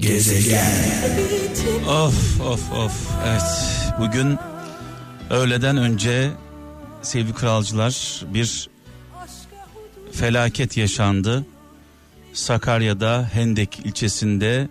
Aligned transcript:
Gezegen. 0.00 0.66
Of 1.88 2.40
of 2.40 2.72
of 2.72 3.10
evet 3.26 3.42
bugün 4.00 4.38
öğleden 5.30 5.76
önce 5.76 6.30
sevgili 7.02 7.34
kralcılar 7.34 8.24
bir 8.34 8.68
felaket 10.12 10.76
yaşandı. 10.76 11.46
Sakarya'da 12.32 13.30
Hendek 13.32 13.78
ilçesinde 13.84 14.68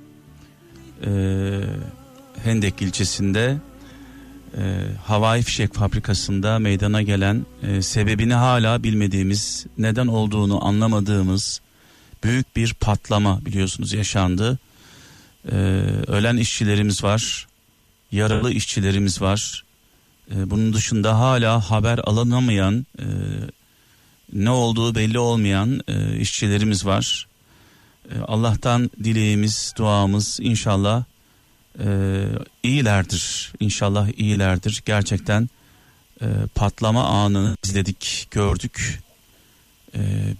e, 1.05 1.11
Hendek 2.43 2.81
ilçesinde 2.81 3.57
e, 4.57 4.61
havai 5.05 5.41
fişek 5.41 5.73
fabrikasında 5.73 6.59
meydana 6.59 7.01
gelen 7.01 7.45
e, 7.63 7.81
sebebini 7.81 8.33
hala 8.33 8.83
bilmediğimiz 8.83 9.65
neden 9.77 10.07
olduğunu 10.07 10.65
anlamadığımız 10.65 11.61
büyük 12.23 12.55
bir 12.55 12.73
patlama 12.73 13.45
biliyorsunuz 13.45 13.93
yaşandı. 13.93 14.59
E, 15.51 15.55
ölen 16.07 16.37
işçilerimiz 16.37 17.03
var, 17.03 17.47
yaralı 18.11 18.51
işçilerimiz 18.51 19.21
var. 19.21 19.63
E, 20.31 20.49
bunun 20.49 20.73
dışında 20.73 21.19
hala 21.19 21.71
haber 21.71 21.99
alınamayan, 22.03 22.85
e, 22.99 23.05
ne 24.33 24.49
olduğu 24.49 24.95
belli 24.95 25.19
olmayan 25.19 25.81
e, 25.87 26.17
işçilerimiz 26.17 26.85
var. 26.85 27.27
E, 28.11 28.19
Allah'tan 28.27 28.91
dileğimiz, 29.03 29.73
duamız 29.77 30.39
inşallah 30.41 31.03
e, 31.85 32.25
iyilerdir. 32.63 33.53
İnşallah 33.59 34.07
iyilerdir. 34.17 34.83
Gerçekten 34.85 35.49
patlama 36.55 37.03
anını 37.03 37.57
izledik, 37.65 38.27
gördük. 38.31 38.99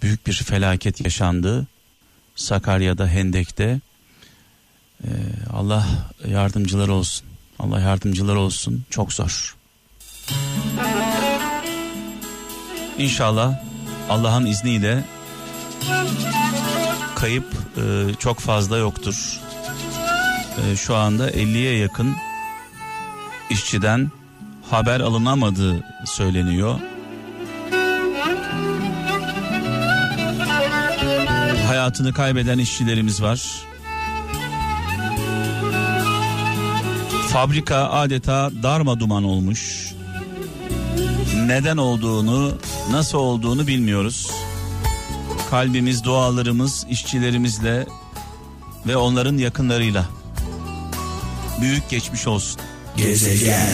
Büyük 0.02 0.26
bir 0.26 0.32
felaket 0.32 1.04
yaşandı. 1.04 1.66
Sakarya'da, 2.34 3.06
Hendek'te. 3.06 3.80
E, 5.04 5.10
Allah 5.52 5.86
yardımcılar 6.28 6.88
olsun. 6.88 7.26
Allah 7.58 7.80
yardımcılar 7.80 8.34
olsun. 8.34 8.84
Çok 8.90 9.12
zor. 9.12 9.56
İnşallah 12.98 13.60
Allah'ın 14.10 14.46
izniyle 14.46 15.04
kayıp 17.14 17.44
e, 17.76 18.14
çok 18.18 18.38
fazla 18.38 18.76
yoktur. 18.76 19.40
E, 20.64 20.76
şu 20.76 20.96
anda 20.96 21.30
50'ye 21.30 21.76
yakın 21.76 22.16
işçiden 23.50 24.10
haber 24.70 25.00
alınamadığı 25.00 25.84
söyleniyor. 26.04 26.80
Hayatını 31.66 32.12
kaybeden 32.12 32.58
işçilerimiz 32.58 33.22
var. 33.22 33.69
Fabrika 37.32 37.90
adeta 37.90 38.50
darma 38.62 39.00
duman 39.00 39.24
olmuş. 39.24 39.92
Neden 41.46 41.76
olduğunu, 41.76 42.52
nasıl 42.90 43.18
olduğunu 43.18 43.66
bilmiyoruz. 43.66 44.30
Kalbimiz, 45.50 46.04
dualarımız 46.04 46.86
işçilerimizle 46.90 47.86
ve 48.86 48.96
onların 48.96 49.36
yakınlarıyla 49.36 50.04
büyük 51.60 51.90
geçmiş 51.90 52.26
olsun. 52.26 52.60
Gezegen. 52.96 53.68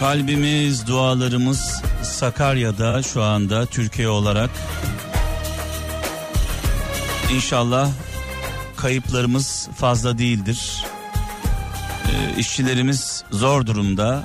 Kalbimiz, 0.00 0.86
dualarımız 0.86 1.82
Sakarya'da 2.02 3.02
şu 3.02 3.22
anda 3.22 3.66
Türkiye 3.66 4.08
olarak. 4.08 4.50
İnşallah 7.34 7.90
kayıplarımız 8.76 9.68
fazla 9.76 10.18
değildir. 10.18 10.84
Ee, 12.10 12.40
işçilerimiz 12.40 13.24
zor 13.30 13.66
durumda. 13.66 14.24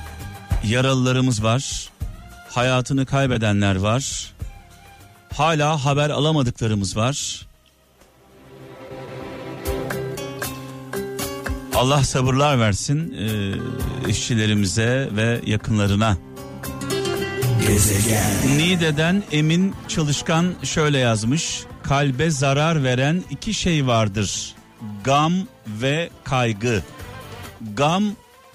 Yaralılarımız 0.64 1.42
var. 1.44 1.88
Hayatını 2.50 3.06
kaybedenler 3.06 3.76
var. 3.76 4.32
Hala 5.34 5.84
haber 5.84 6.10
alamadıklarımız 6.10 6.96
var. 6.96 7.46
Allah 11.74 12.04
sabırlar 12.04 12.60
versin 12.60 13.14
e, 13.18 14.10
işçilerimize 14.10 15.08
ve 15.12 15.40
yakınlarına. 15.46 16.16
Gezegen. 17.68 18.58
Niğde'den 18.58 19.22
Emin 19.32 19.74
Çalışkan 19.88 20.54
şöyle 20.62 20.98
yazmış. 20.98 21.60
Kalbe 21.82 22.30
zarar 22.30 22.84
veren 22.84 23.24
iki 23.30 23.54
şey 23.54 23.86
vardır. 23.86 24.54
Gam 25.04 25.32
ve 25.66 26.10
kaygı. 26.24 26.82
Gam 27.74 28.04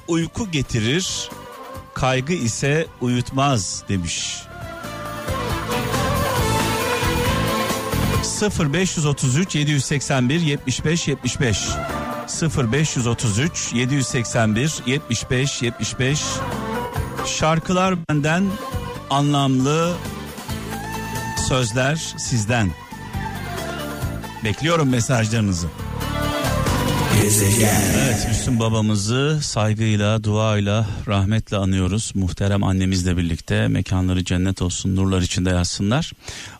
uyku 0.07 0.51
getirir, 0.51 1.29
kaygı 1.93 2.33
ise 2.33 2.87
uyutmaz 3.01 3.83
demiş. 3.89 4.43
0533 8.41 9.55
781 9.55 10.39
75 10.41 11.07
75 11.07 11.69
0533 12.57 13.73
781 13.73 14.83
75 14.85 15.61
75 15.61 16.21
Şarkılar 17.25 17.95
benden 18.09 18.43
anlamlı 19.09 19.93
sözler 21.47 22.13
sizden. 22.17 22.71
Bekliyorum 24.43 24.89
mesajlarınızı. 24.89 25.67
Evet 27.13 28.25
Müslüm 28.27 28.59
babamızı 28.59 29.39
saygıyla, 29.41 30.23
duayla, 30.23 30.87
rahmetle 31.07 31.57
anıyoruz. 31.57 32.11
Muhterem 32.15 32.63
annemizle 32.63 33.17
birlikte 33.17 33.67
mekanları 33.67 34.23
cennet 34.23 34.61
olsun, 34.61 34.95
nurlar 34.95 35.21
içinde 35.21 35.49
yatsınlar. 35.49 36.11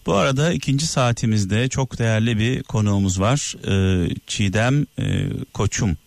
Bu 0.06 0.14
arada 0.14 0.54
ikinci 0.54 0.88
saatimizde 0.88 1.70
çok 1.70 2.00
değerli 2.00 2.38
bir 2.38 2.64
konuğumuz 2.64 3.20
var. 3.20 3.56
Ee, 3.68 4.10
Çiğdem 4.28 4.86
e, 5.00 5.30
Koçum 5.54 5.98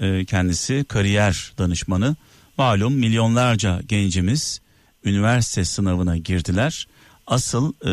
Ee, 0.00 0.24
kendisi 0.24 0.84
kariyer 0.88 1.52
danışmanı. 1.58 2.16
Malum 2.58 2.94
milyonlarca 2.94 3.80
gencimiz 3.88 4.60
üniversite 5.04 5.64
sınavına 5.64 6.16
girdiler. 6.16 6.86
Asıl 7.26 7.72
e, 7.84 7.92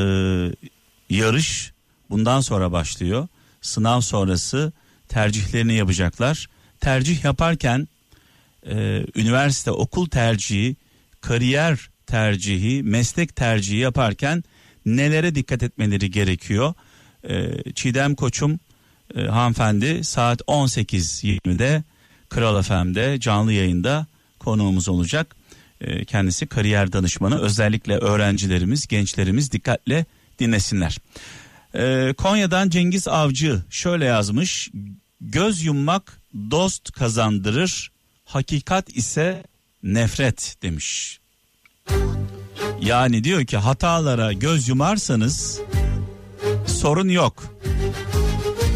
yarış 1.09 1.71
bundan 2.09 2.41
sonra 2.41 2.71
başlıyor. 2.71 3.27
Sınav 3.61 4.01
sonrası 4.01 4.73
tercihlerini 5.09 5.73
yapacaklar. 5.73 6.47
Tercih 6.81 7.23
yaparken 7.23 7.87
e, 8.69 9.05
üniversite 9.15 9.71
okul 9.71 10.09
tercihi, 10.09 10.75
kariyer 11.21 11.89
tercihi, 12.07 12.83
meslek 12.83 13.35
tercihi 13.35 13.77
yaparken 13.77 14.43
nelere 14.85 15.35
dikkat 15.35 15.63
etmeleri 15.63 16.11
gerekiyor? 16.11 16.73
E, 17.29 17.63
Çiğdem 17.73 18.15
Koçum 18.15 18.59
e, 19.15 19.21
hanımefendi 19.21 20.03
saat 20.03 20.41
18.20'de 20.41 21.83
Kral 22.29 22.61
FM'de 22.61 23.19
canlı 23.19 23.53
yayında 23.53 24.07
konuğumuz 24.39 24.89
olacak. 24.89 25.35
E, 25.81 26.05
kendisi 26.05 26.47
kariyer 26.47 26.91
danışmanı. 26.91 27.39
Özellikle 27.39 27.97
öğrencilerimiz, 27.97 28.87
gençlerimiz 28.87 29.51
dikkatle 29.51 30.05
dinlesinler. 30.39 30.97
Ee, 31.75 32.13
Konya'dan 32.17 32.69
Cengiz 32.69 33.07
Avcı 33.07 33.63
şöyle 33.69 34.05
yazmış. 34.05 34.71
Göz 35.21 35.63
yummak 35.63 36.21
dost 36.51 36.91
kazandırır, 36.91 37.91
hakikat 38.25 38.95
ise 38.95 39.43
nefret 39.83 40.55
demiş. 40.61 41.19
Yani 42.81 43.23
diyor 43.23 43.45
ki 43.45 43.57
hatalara 43.57 44.33
göz 44.33 44.67
yumarsanız 44.67 45.61
sorun 46.65 47.09
yok. 47.09 47.43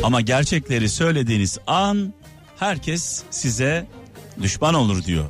Ama 0.03 0.22
gerçekleri 0.22 0.90
söylediğiniz 0.90 1.58
an 1.68 2.13
herkes 2.59 3.23
size 3.29 3.87
düşman 4.41 4.73
olur 4.73 5.03
diyor. 5.03 5.26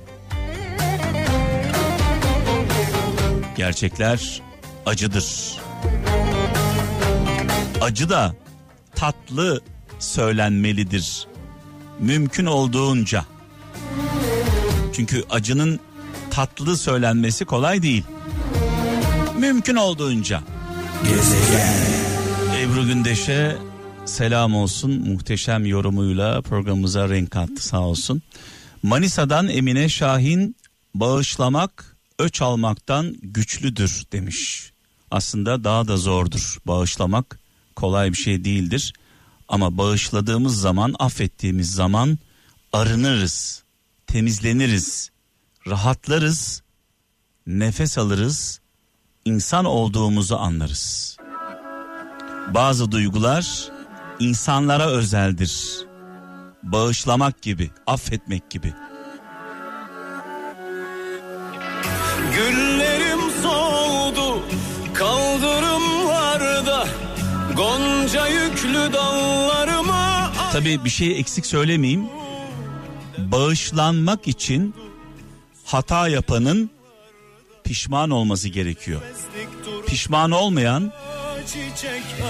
Gerçekler 3.58 4.42
acıdır 4.86 5.58
acı 7.92 8.10
da 8.10 8.36
tatlı 8.96 9.62
söylenmelidir. 10.00 11.28
Mümkün 12.00 12.46
olduğunca. 12.46 13.26
Çünkü 14.94 15.24
acının 15.30 15.80
tatlı 16.30 16.78
söylenmesi 16.78 17.46
kolay 17.46 17.82
değil. 17.82 18.04
Mümkün 19.40 19.76
olduğunca. 19.76 20.42
Gezegen. 21.04 21.74
Ebru 22.60 22.86
Gündeş'e 22.88 23.58
selam 24.06 24.56
olsun. 24.56 24.92
Muhteşem 24.92 25.66
yorumuyla 25.66 26.42
programımıza 26.42 27.10
renk 27.10 27.32
kattı 27.32 27.68
sağ 27.68 27.80
olsun. 27.80 28.22
Manisa'dan 28.84 29.48
Emine 29.48 29.90
Şahin 29.90 30.56
bağışlamak 30.96 31.98
öç 32.20 32.42
almaktan 32.42 33.16
güçlüdür 33.22 34.04
demiş. 34.12 34.72
Aslında 35.12 35.64
daha 35.64 35.88
da 35.88 35.98
zordur 35.98 36.58
bağışlamak 36.66 37.41
kolay 37.76 38.12
bir 38.12 38.18
şey 38.18 38.46
değildir. 38.46 38.94
Ama 39.48 39.78
bağışladığımız 39.78 40.62
zaman, 40.62 40.96
affettiğimiz 41.00 41.72
zaman 41.72 42.18
arınırız, 42.74 43.64
temizleniriz, 44.08 45.10
rahatlarız, 45.68 46.64
nefes 47.48 47.98
alırız, 47.98 48.60
insan 49.26 49.66
olduğumuzu 49.66 50.36
anlarız. 50.36 51.18
Bazı 52.54 52.92
duygular 52.92 53.70
insanlara 54.20 54.88
özeldir. 54.88 55.78
Bağışlamak 56.64 57.42
gibi, 57.42 57.72
affetmek 57.88 58.50
gibi. 58.50 58.74
Gonca 67.56 68.28
yüklü 68.28 68.94
dallarıma 68.94 70.32
Tabii 70.52 70.86
bir 70.86 70.90
şey 70.90 71.20
eksik 71.20 71.46
söylemeyeyim. 71.46 72.06
Bağışlanmak 73.18 74.28
için 74.28 74.76
hata 75.66 76.08
yapanın 76.08 76.70
pişman 77.64 78.10
olması 78.10 78.50
gerekiyor. 78.50 79.02
Pişman 79.88 80.32
olmayan, 80.32 80.92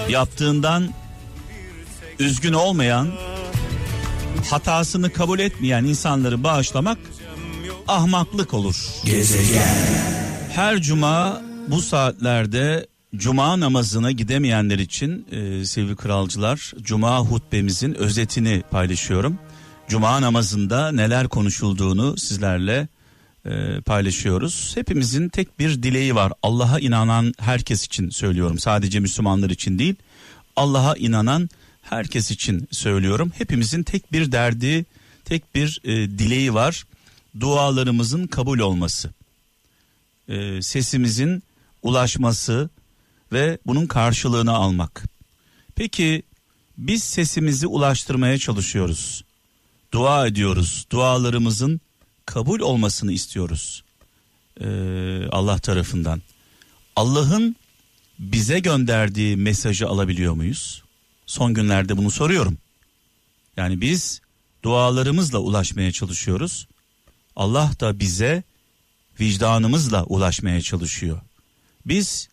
yaptığından 0.08 0.88
üzgün 2.18 2.52
olmayan, 2.52 3.08
hatasını 4.50 5.12
kabul 5.12 5.38
etmeyen 5.38 5.84
insanları 5.84 6.44
bağışlamak 6.44 6.98
ahmaklık 7.88 8.54
olur. 8.54 8.76
Gezegen. 9.04 9.76
Her 10.54 10.82
cuma 10.82 11.42
bu 11.68 11.80
saatlerde 11.82 12.86
cuma 13.16 13.60
namazına 13.60 14.10
gidemeyenler 14.12 14.78
için 14.78 15.26
e, 15.30 15.64
sevgili 15.64 15.96
kralcılar 15.96 16.72
cuma 16.82 17.18
hutbemizin 17.18 17.94
özetini 17.94 18.62
paylaşıyorum. 18.70 19.38
Cuma 19.88 20.20
namazında 20.20 20.92
neler 20.92 21.28
konuşulduğunu 21.28 22.16
sizlerle 22.16 22.88
e, 23.46 23.80
paylaşıyoruz. 23.80 24.72
Hepimizin 24.74 25.28
tek 25.28 25.58
bir 25.58 25.82
dileği 25.82 26.14
var. 26.14 26.32
Allah'a 26.42 26.78
inanan 26.80 27.34
herkes 27.38 27.84
için 27.84 28.10
söylüyorum. 28.10 28.58
Sadece 28.58 29.00
Müslümanlar 29.00 29.50
için 29.50 29.78
değil. 29.78 29.94
Allah'a 30.56 30.96
inanan 30.96 31.48
herkes 31.82 32.30
için 32.30 32.68
söylüyorum. 32.70 33.32
Hepimizin 33.38 33.82
tek 33.82 34.12
bir 34.12 34.32
derdi, 34.32 34.84
tek 35.24 35.54
bir 35.54 35.80
e, 35.84 35.90
dileği 35.94 36.54
var. 36.54 36.84
Dualarımızın 37.40 38.26
kabul 38.26 38.58
olması. 38.58 39.10
E, 40.28 40.62
sesimizin 40.62 41.42
ulaşması 41.82 42.70
ve 43.32 43.58
bunun 43.66 43.86
karşılığını 43.86 44.52
almak. 44.52 45.04
Peki 45.74 46.22
biz 46.78 47.02
sesimizi 47.02 47.66
ulaştırmaya 47.66 48.38
çalışıyoruz. 48.38 49.24
Dua 49.92 50.26
ediyoruz. 50.26 50.86
Dualarımızın 50.92 51.80
kabul 52.26 52.60
olmasını 52.60 53.12
istiyoruz. 53.12 53.84
Ee, 54.60 55.26
Allah 55.32 55.58
tarafından. 55.58 56.22
Allah'ın 56.96 57.56
bize 58.18 58.58
gönderdiği 58.58 59.36
mesajı 59.36 59.88
alabiliyor 59.88 60.34
muyuz? 60.34 60.82
Son 61.26 61.54
günlerde 61.54 61.96
bunu 61.96 62.10
soruyorum. 62.10 62.58
Yani 63.56 63.80
biz 63.80 64.20
dualarımızla 64.62 65.38
ulaşmaya 65.38 65.92
çalışıyoruz. 65.92 66.68
Allah 67.36 67.70
da 67.80 68.00
bize 68.00 68.42
vicdanımızla 69.20 70.04
ulaşmaya 70.04 70.60
çalışıyor. 70.60 71.20
Biz 71.86 72.28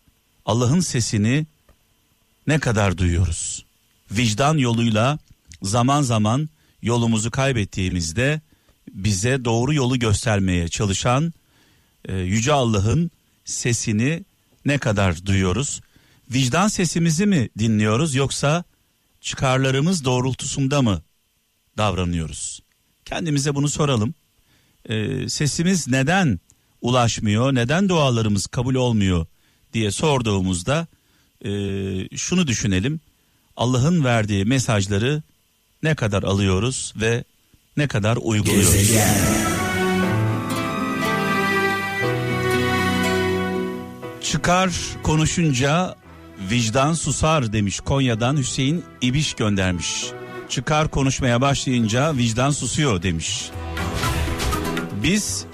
Allah'ın 0.50 0.80
sesini 0.80 1.46
ne 2.46 2.58
kadar 2.58 2.98
duyuyoruz? 2.98 3.64
Vicdan 4.10 4.58
yoluyla 4.58 5.18
zaman 5.62 6.02
zaman 6.02 6.48
yolumuzu 6.82 7.30
kaybettiğimizde 7.30 8.40
bize 8.92 9.44
doğru 9.44 9.74
yolu 9.74 9.98
göstermeye 9.98 10.68
çalışan 10.68 11.32
e, 12.04 12.16
yüce 12.16 12.52
Allah'ın 12.52 13.10
sesini 13.44 14.24
ne 14.64 14.78
kadar 14.78 15.26
duyuyoruz? 15.26 15.80
Vicdan 16.30 16.68
sesimizi 16.68 17.26
mi 17.26 17.48
dinliyoruz 17.58 18.14
yoksa 18.14 18.64
çıkarlarımız 19.20 20.04
doğrultusunda 20.04 20.82
mı 20.82 21.02
davranıyoruz? 21.76 22.60
Kendimize 23.04 23.54
bunu 23.54 23.68
soralım. 23.68 24.14
E, 24.88 25.28
sesimiz 25.28 25.88
neden 25.88 26.40
ulaşmıyor, 26.80 27.54
neden 27.54 27.88
dualarımız 27.88 28.46
kabul 28.46 28.74
olmuyor 28.74 29.26
diye 29.72 29.90
sorduğumuzda 29.90 30.86
e, 31.44 31.50
şunu 32.16 32.46
düşünelim. 32.46 33.00
Allah'ın 33.56 34.04
verdiği 34.04 34.44
mesajları 34.44 35.22
ne 35.82 35.94
kadar 35.94 36.22
alıyoruz 36.22 36.92
ve 36.96 37.24
ne 37.76 37.88
kadar 37.88 38.18
uyguluyoruz? 38.22 38.72
Gezegen. 38.72 39.14
Çıkar 44.22 44.70
konuşunca 45.02 45.96
vicdan 46.50 46.94
susar 46.94 47.52
demiş 47.52 47.80
Konya'dan 47.80 48.36
Hüseyin 48.36 48.84
İbiş 49.00 49.34
göndermiş. 49.34 50.06
Çıkar 50.48 50.88
konuşmaya 50.88 51.40
başlayınca 51.40 52.16
vicdan 52.16 52.50
susuyor 52.50 53.02
demiş. 53.02 53.50
Biz 55.02 55.44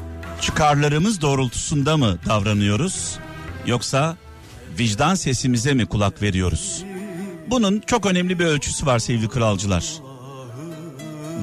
çıkarlarımız 0.40 1.20
doğrultusunda 1.20 1.96
mı 1.96 2.18
davranıyoruz 2.26 3.18
yoksa 3.66 4.16
vicdan 4.78 5.14
sesimize 5.14 5.74
mi 5.74 5.86
kulak 5.86 6.22
veriyoruz? 6.22 6.84
Bunun 7.50 7.80
çok 7.86 8.06
önemli 8.06 8.38
bir 8.38 8.44
ölçüsü 8.44 8.86
var 8.86 8.98
sevgili 8.98 9.28
kralcılar. 9.28 9.84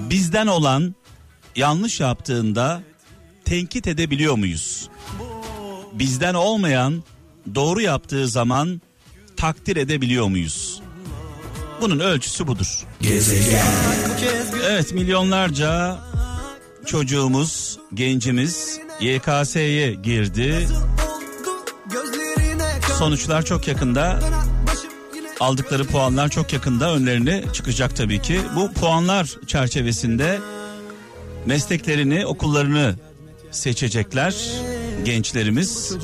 Bizden 0.10 0.48
olan 0.48 0.96
yanlış 1.56 2.00
yaptığında 2.00 2.82
tenkit 3.46 3.88
edebiliyor 3.88 4.36
muyuz? 4.36 4.90
Bizden 5.94 6.34
olmayan 6.34 7.04
doğru 7.56 7.82
yaptığı 7.82 8.28
zaman 8.28 8.82
takdir 9.38 9.78
edebiliyor 9.78 10.28
muyuz? 10.28 10.82
Bunun 11.82 12.00
ölçüsü 12.00 12.48
budur. 12.48 12.80
Gezegen. 13.02 13.66
Evet 14.66 14.94
milyonlarca 14.94 16.00
çocuğumuz, 16.86 17.80
gencimiz 17.94 18.80
YKS'ye 19.00 19.94
girdi. 19.94 20.68
Sonuçlar 23.04 23.46
çok 23.46 23.68
yakında. 23.68 24.20
Aldıkları 25.40 25.86
puanlar 25.86 26.30
çok 26.30 26.54
yakında 26.54 26.94
önlerine 26.94 27.44
çıkacak 27.54 27.96
tabii 27.96 28.22
ki. 28.22 28.40
Bu 28.56 28.74
puanlar 28.74 29.38
çerçevesinde 29.48 30.40
mesleklerini, 31.46 32.26
okullarını 32.26 32.96
seçecekler 33.52 34.36
gençlerimiz. 35.06 35.98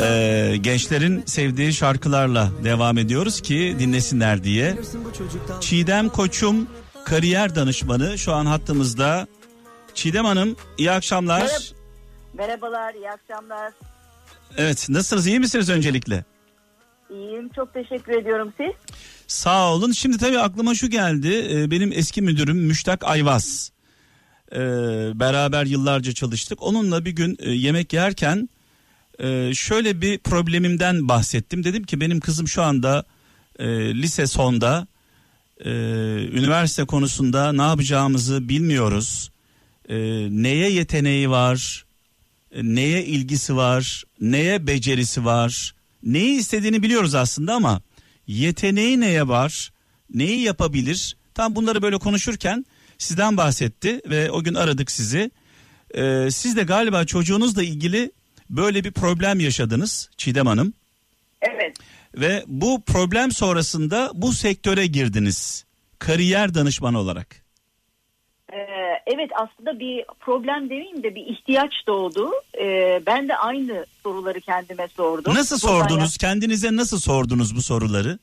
Ee, 0.00 0.56
gençlerin 0.60 1.22
sevdiği 1.26 1.72
şarkılarla 1.72 2.50
devam 2.64 2.98
ediyoruz 2.98 3.40
ki 3.40 3.76
dinlesinler 3.78 4.44
diye. 4.44 4.76
Çiğdem 5.60 6.08
Koçum 6.08 6.68
kariyer 7.04 7.54
danışmanı 7.54 8.18
şu 8.18 8.32
an 8.32 8.46
hattımızda. 8.46 9.26
Çiğdem 9.94 10.24
Hanım 10.24 10.56
iyi 10.78 10.90
akşamlar. 10.90 11.40
Merhaba. 11.42 11.58
Merhabalar, 12.34 12.94
iyi 12.94 13.10
akşamlar. 13.10 13.72
Evet 14.58 14.88
nasılsınız 14.88 15.26
iyi 15.26 15.40
misiniz 15.40 15.70
öncelikle? 15.70 16.24
İyiyim, 17.10 17.48
çok 17.56 17.74
teşekkür 17.74 18.12
ediyorum 18.12 18.52
siz. 18.56 18.96
Sağ 19.26 19.72
olun. 19.72 19.92
Şimdi 19.92 20.18
tabii 20.18 20.38
aklıma 20.38 20.74
şu 20.74 20.90
geldi. 20.90 21.48
Ee, 21.50 21.70
Benim 21.70 21.92
eski 21.92 22.22
müdürüm 22.22 22.56
Müştak 22.56 23.04
Ayvaz. 23.04 23.72
Ee, 24.52 24.58
beraber 25.14 25.66
yıllarca 25.66 26.12
çalıştık. 26.12 26.62
Onunla 26.62 27.04
bir 27.04 27.10
gün 27.10 27.36
e, 27.40 27.50
yemek 27.50 27.92
yerken 27.92 28.48
e, 29.18 29.54
şöyle 29.54 30.00
bir 30.00 30.18
problemimden 30.18 31.08
bahsettim. 31.08 31.64
Dedim 31.64 31.82
ki 31.84 32.00
benim 32.00 32.20
kızım 32.20 32.48
şu 32.48 32.62
anda 32.62 33.04
e, 33.58 33.66
lise 33.94 34.26
sonda. 34.26 34.86
Üniversite 35.64 36.84
konusunda 36.84 37.52
ne 37.52 37.62
yapacağımızı 37.62 38.48
bilmiyoruz. 38.48 39.30
Neye 40.30 40.70
yeteneği 40.70 41.30
var? 41.30 41.83
Neye 42.62 43.04
ilgisi 43.04 43.56
var? 43.56 44.04
Neye 44.20 44.66
becerisi 44.66 45.24
var? 45.24 45.74
Neyi 46.02 46.38
istediğini 46.38 46.82
biliyoruz 46.82 47.14
aslında 47.14 47.54
ama 47.54 47.82
yeteneği 48.26 49.00
neye 49.00 49.28
var? 49.28 49.72
Neyi 50.14 50.40
yapabilir? 50.40 51.16
Tam 51.34 51.56
bunları 51.56 51.82
böyle 51.82 51.98
konuşurken 51.98 52.66
sizden 52.98 53.36
bahsetti 53.36 54.00
ve 54.10 54.30
o 54.30 54.42
gün 54.42 54.54
aradık 54.54 54.90
sizi. 54.90 55.30
Ee, 55.94 56.28
siz 56.30 56.56
de 56.56 56.62
galiba 56.62 57.04
çocuğunuzla 57.04 57.62
ilgili 57.62 58.12
böyle 58.50 58.84
bir 58.84 58.92
problem 58.92 59.40
yaşadınız 59.40 60.10
Çiğdem 60.16 60.46
Hanım 60.46 60.72
Evet, 61.42 61.76
ve 62.14 62.44
bu 62.46 62.82
problem 62.84 63.32
sonrasında 63.32 64.10
bu 64.14 64.32
sektöre 64.32 64.86
girdiniz 64.86 65.64
kariyer 65.98 66.54
danışmanı 66.54 66.98
olarak. 66.98 67.43
Evet 69.14 69.30
aslında 69.34 69.78
bir 69.78 70.04
problem 70.20 70.70
demeyeyim 70.70 71.02
de 71.02 71.14
bir 71.14 71.26
ihtiyaç 71.26 71.72
doğdu. 71.86 72.30
Ee, 72.60 73.02
ben 73.06 73.28
de 73.28 73.36
aynı 73.36 73.86
soruları 74.02 74.40
kendime 74.40 74.88
sordum. 74.88 75.34
Nasıl 75.34 75.58
sordunuz? 75.58 76.16
Kendinize 76.16 76.76
nasıl 76.76 76.98
sordunuz 76.98 77.56
bu 77.56 77.62
soruları? 77.62 78.18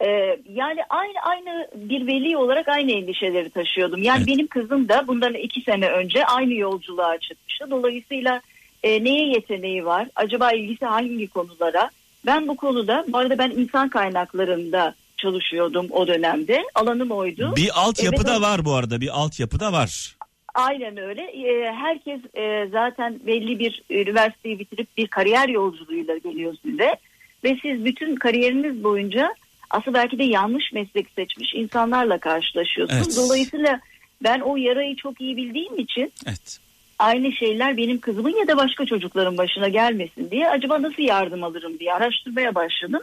Ee, 0.00 0.08
yani 0.48 0.80
aynı 0.88 1.18
aynı 1.22 1.68
bir 1.74 2.06
veli 2.06 2.36
olarak 2.36 2.68
aynı 2.68 2.92
endişeleri 2.92 3.50
taşıyordum. 3.50 4.02
Yani 4.02 4.18
Evet. 4.18 4.26
benim 4.28 4.46
kızım 4.46 4.88
da 4.88 5.04
bundan 5.06 5.34
iki 5.34 5.60
sene 5.60 5.88
önce 5.88 6.26
aynı 6.26 6.54
yolculuğa 6.54 7.18
çıkmıştı. 7.18 7.70
Dolayısıyla 7.70 8.40
e, 8.82 9.04
neye 9.04 9.28
yeteneği 9.28 9.84
var? 9.84 10.08
Acaba 10.16 10.52
ilgisi 10.52 10.84
hangi 10.84 11.28
konulara? 11.28 11.90
Ben 12.26 12.48
bu 12.48 12.56
konuda, 12.56 13.04
bu 13.08 13.18
arada 13.18 13.38
ben 13.38 13.50
insan 13.50 13.88
kaynaklarında 13.88 14.94
çalışıyordum 15.24 15.86
o 15.90 16.06
dönemde. 16.06 16.62
Alanım 16.74 17.10
oydu. 17.10 17.52
Bir 17.56 17.70
altyapı 17.74 18.16
Evet, 18.16 18.26
da 18.26 18.40
var 18.40 18.64
bu 18.64 18.74
arada. 18.74 19.00
Bir 19.00 19.20
altyapı 19.20 19.60
da 19.60 19.72
var. 19.72 20.16
Aynen 20.54 20.96
öyle. 20.96 21.22
Ee, 21.22 21.72
herkes 21.72 22.20
e, 22.34 22.68
zaten 22.72 23.20
belli 23.26 23.58
bir 23.58 23.82
üniversiteyi 23.90 24.58
bitirip 24.58 24.96
bir 24.96 25.06
kariyer 25.06 25.48
yolculuğuyla 25.48 26.16
geliyor 26.16 26.54
size. 26.62 26.96
Ve 27.44 27.58
siz 27.62 27.84
bütün 27.84 28.16
kariyeriniz 28.16 28.84
boyunca 28.84 29.34
aslında 29.70 29.98
belki 29.98 30.18
de 30.18 30.24
yanlış 30.24 30.72
meslek 30.72 31.06
seçmiş 31.16 31.54
insanlarla 31.54 32.18
karşılaşıyorsunuz. 32.18 33.06
Evet. 33.06 33.16
Dolayısıyla 33.16 33.80
ben 34.22 34.40
o 34.40 34.56
yarayı 34.56 34.96
çok 34.96 35.20
iyi 35.20 35.36
bildiğim 35.36 35.78
için 35.78 36.12
Evet. 36.26 36.58
aynı 36.98 37.32
şeyler 37.32 37.76
benim 37.76 38.00
kızımın 38.00 38.36
ya 38.40 38.48
da 38.48 38.56
başka 38.56 38.86
çocukların 38.86 39.38
başına 39.38 39.68
gelmesin 39.68 40.30
diye 40.30 40.48
acaba 40.48 40.82
nasıl 40.82 41.02
yardım 41.02 41.44
alırım 41.44 41.78
diye 41.78 41.94
araştırmaya 41.94 42.54
başladım. 42.54 43.00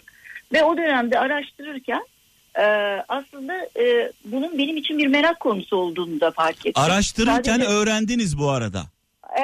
Ve 0.54 0.64
o 0.64 0.78
dönemde 0.78 1.20
araştırırken 1.20 2.06
e, 2.60 2.64
aslında 3.08 3.54
e, 3.80 4.12
bunun 4.26 4.58
benim 4.58 4.78
için 4.78 4.98
bir 4.98 5.08
merak 5.08 5.40
konusu 5.40 5.78
olduğunu 5.78 6.20
da 6.22 6.32
fark 6.32 6.66
ettim. 6.66 6.84
Araştırırken 6.84 7.42
Sadece- 7.58 7.68
öğrendiniz 7.68 8.40
bu 8.40 8.50
arada. 8.50 8.84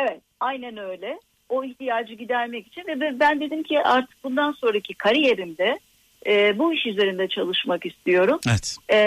Evet 0.02 0.22
aynen 0.40 0.78
öyle. 0.78 1.20
O 1.50 1.64
ihtiyacı 1.64 2.14
gidermek 2.14 2.68
için 2.68 2.82
ve 2.88 3.00
ben- 3.00 3.20
ben 3.20 3.40
dedim 3.42 3.64
ki 3.64 3.80
artık 3.84 4.24
bundan 4.24 4.52
sonraki 4.52 4.94
kariyerimde 4.94 5.80
e, 6.28 6.60
bu 6.60 6.74
iş 6.74 6.86
üzerinde 6.86 7.28
çalışmak 7.28 7.86
istiyorum. 7.86 8.40
Evet. 8.50 8.76
E, 8.92 8.98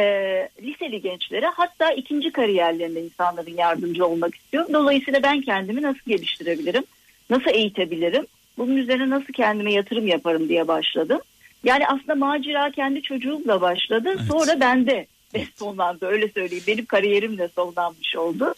liseli 0.62 1.02
gençlere 1.02 1.46
hatta 1.46 1.92
ikinci 1.92 2.32
kariyerlerinde 2.32 3.04
insanların 3.04 3.56
yardımcı 3.56 4.06
olmak 4.06 4.34
istiyorum. 4.34 4.70
Dolayısıyla 4.74 5.22
ben 5.22 5.40
kendimi 5.40 5.82
nasıl 5.82 6.00
geliştirebilirim? 6.06 6.84
Nasıl 7.30 7.50
eğitebilirim? 7.50 8.26
Bunun 8.58 8.76
üzerine 8.76 9.10
nasıl 9.10 9.32
kendime 9.32 9.72
yatırım 9.72 10.06
yaparım 10.06 10.48
diye 10.48 10.68
başladım. 10.68 11.20
Yani 11.64 11.86
aslında 11.86 12.14
macera 12.14 12.70
kendi 12.70 13.02
çocuğumla 13.02 13.60
başladı. 13.60 14.08
Evet. 14.16 14.20
Sonra 14.28 14.60
bende 14.60 15.06
de 15.34 15.46
sonlandı 15.56 16.06
öyle 16.06 16.28
söyleyeyim. 16.28 16.64
Benim 16.66 16.86
kariyerim 16.86 17.38
de 17.38 17.48
sonlanmış 17.54 18.16
oldu. 18.16 18.54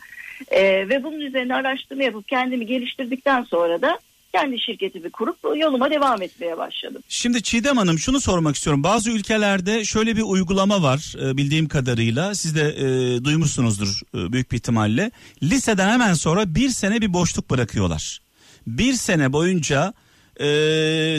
Ee, 0.51 0.89
ve 0.89 1.05
bunun 1.05 1.21
üzerine 1.21 1.55
araştırma 1.55 2.03
yapıp 2.03 2.29
kendimi 2.29 2.67
geliştirdikten 2.67 3.43
sonra 3.43 3.83
da 3.83 3.99
kendi 4.33 4.61
şirketimi 4.61 5.11
kurup 5.11 5.37
yoluma 5.57 5.91
devam 5.91 6.23
etmeye 6.23 6.59
başladım. 6.59 7.03
Şimdi 7.09 7.43
Çiğdem 7.43 7.77
Hanım 7.77 7.99
şunu 7.99 8.21
sormak 8.21 8.57
istiyorum. 8.57 8.83
Bazı 8.83 9.11
ülkelerde 9.11 9.85
şöyle 9.85 10.17
bir 10.17 10.23
uygulama 10.23 10.83
var 10.83 11.15
e, 11.23 11.37
bildiğim 11.37 11.69
kadarıyla. 11.69 12.35
Siz 12.35 12.57
de 12.57 12.69
e, 12.69 12.85
duymuşsunuzdur 13.25 14.01
e, 14.15 14.33
büyük 14.33 14.53
bir 14.53 14.57
ihtimalle. 14.57 15.11
Liseden 15.43 15.89
hemen 15.89 16.15
sonra 16.15 16.55
bir 16.55 16.69
sene 16.69 17.01
bir 17.01 17.13
boşluk 17.13 17.51
bırakıyorlar. 17.51 18.19
Bir 18.67 18.93
sene 18.93 19.33
boyunca 19.33 19.95
e, 20.41 20.47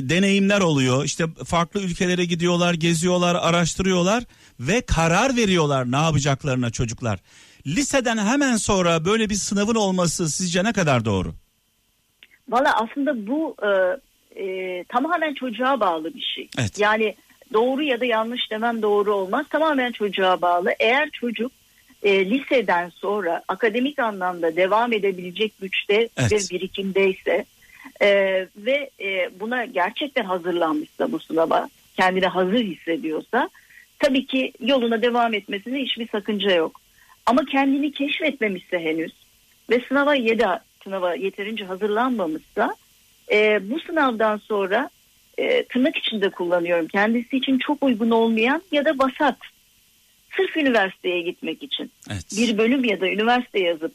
deneyimler 0.09 0.61
oluyor. 0.61 1.05
İşte 1.05 1.25
farklı 1.45 1.81
ülkelere 1.81 2.25
gidiyorlar, 2.25 2.73
geziyorlar, 2.73 3.35
araştırıyorlar 3.35 4.23
ve 4.59 4.81
karar 4.81 5.35
veriyorlar 5.35 5.91
ne 5.91 5.95
yapacaklarına 5.95 6.69
çocuklar. 6.69 7.19
Liseden 7.67 8.17
hemen 8.17 8.55
sonra 8.55 9.05
böyle 9.05 9.29
bir 9.29 9.35
sınavın 9.35 9.75
olması 9.75 10.29
sizce 10.29 10.63
ne 10.63 10.73
kadar 10.73 11.05
doğru? 11.05 11.33
Valla 12.49 12.73
aslında 12.81 13.27
bu 13.27 13.55
e, 13.63 13.69
e, 14.43 14.83
tamamen 14.83 15.33
çocuğa 15.33 15.79
bağlı 15.79 16.13
bir 16.13 16.33
şey. 16.35 16.49
Evet. 16.59 16.79
Yani 16.79 17.15
doğru 17.53 17.83
ya 17.83 17.99
da 17.99 18.05
yanlış 18.05 18.51
demem 18.51 18.81
doğru 18.81 19.13
olmaz. 19.13 19.45
Tamamen 19.49 19.91
çocuğa 19.91 20.41
bağlı. 20.41 20.75
Eğer 20.79 21.09
çocuk 21.09 21.51
e, 22.03 22.29
liseden 22.29 22.89
sonra 22.89 23.43
akademik 23.47 23.99
anlamda 23.99 24.55
devam 24.55 24.93
edebilecek 24.93 25.53
güçte 25.61 26.09
Evet. 26.17 26.31
ve 26.31 26.55
birikimdeyse 26.55 27.45
e, 28.01 28.07
ve 28.57 28.89
e, 28.99 29.39
buna 29.39 29.65
gerçekten 29.65 30.25
hazırlanmışsa 30.25 31.11
bu 31.11 31.19
sınava 31.19 31.69
kendine 31.97 32.27
hazır 32.27 32.63
hissediyorsa 32.63 33.49
tabii 33.99 34.25
ki 34.25 34.53
yoluna 34.59 35.01
devam 35.01 35.33
etmesine 35.33 35.79
hiçbir 35.79 36.07
sakınca 36.07 36.51
yok. 36.51 36.81
Ama 37.25 37.45
kendini 37.45 37.91
keşfetmemişse 37.91 38.79
henüz 38.79 39.13
ve 39.69 39.81
sınava 39.87 40.15
ya 40.15 40.39
da 40.39 40.63
sınava 40.83 41.15
yeterince 41.15 41.65
hazırlanmamışsa 41.65 42.75
e, 43.31 43.69
bu 43.69 43.79
sınavdan 43.79 44.37
sonra 44.37 44.89
e, 45.37 45.63
tırnak 45.63 45.97
içinde 45.97 46.29
kullanıyorum 46.29 46.87
kendisi 46.87 47.37
için 47.37 47.57
çok 47.57 47.83
uygun 47.83 48.09
olmayan 48.09 48.61
ya 48.71 48.85
da 48.85 48.93
vasat 48.99 49.37
sırf 50.37 50.57
üniversiteye 50.57 51.21
gitmek 51.21 51.63
için 51.63 51.91
Evet. 52.11 52.25
bir 52.37 52.57
bölüm 52.57 52.83
ya 52.83 53.01
da 53.01 53.07
üniversite 53.07 53.59
yazıp 53.59 53.91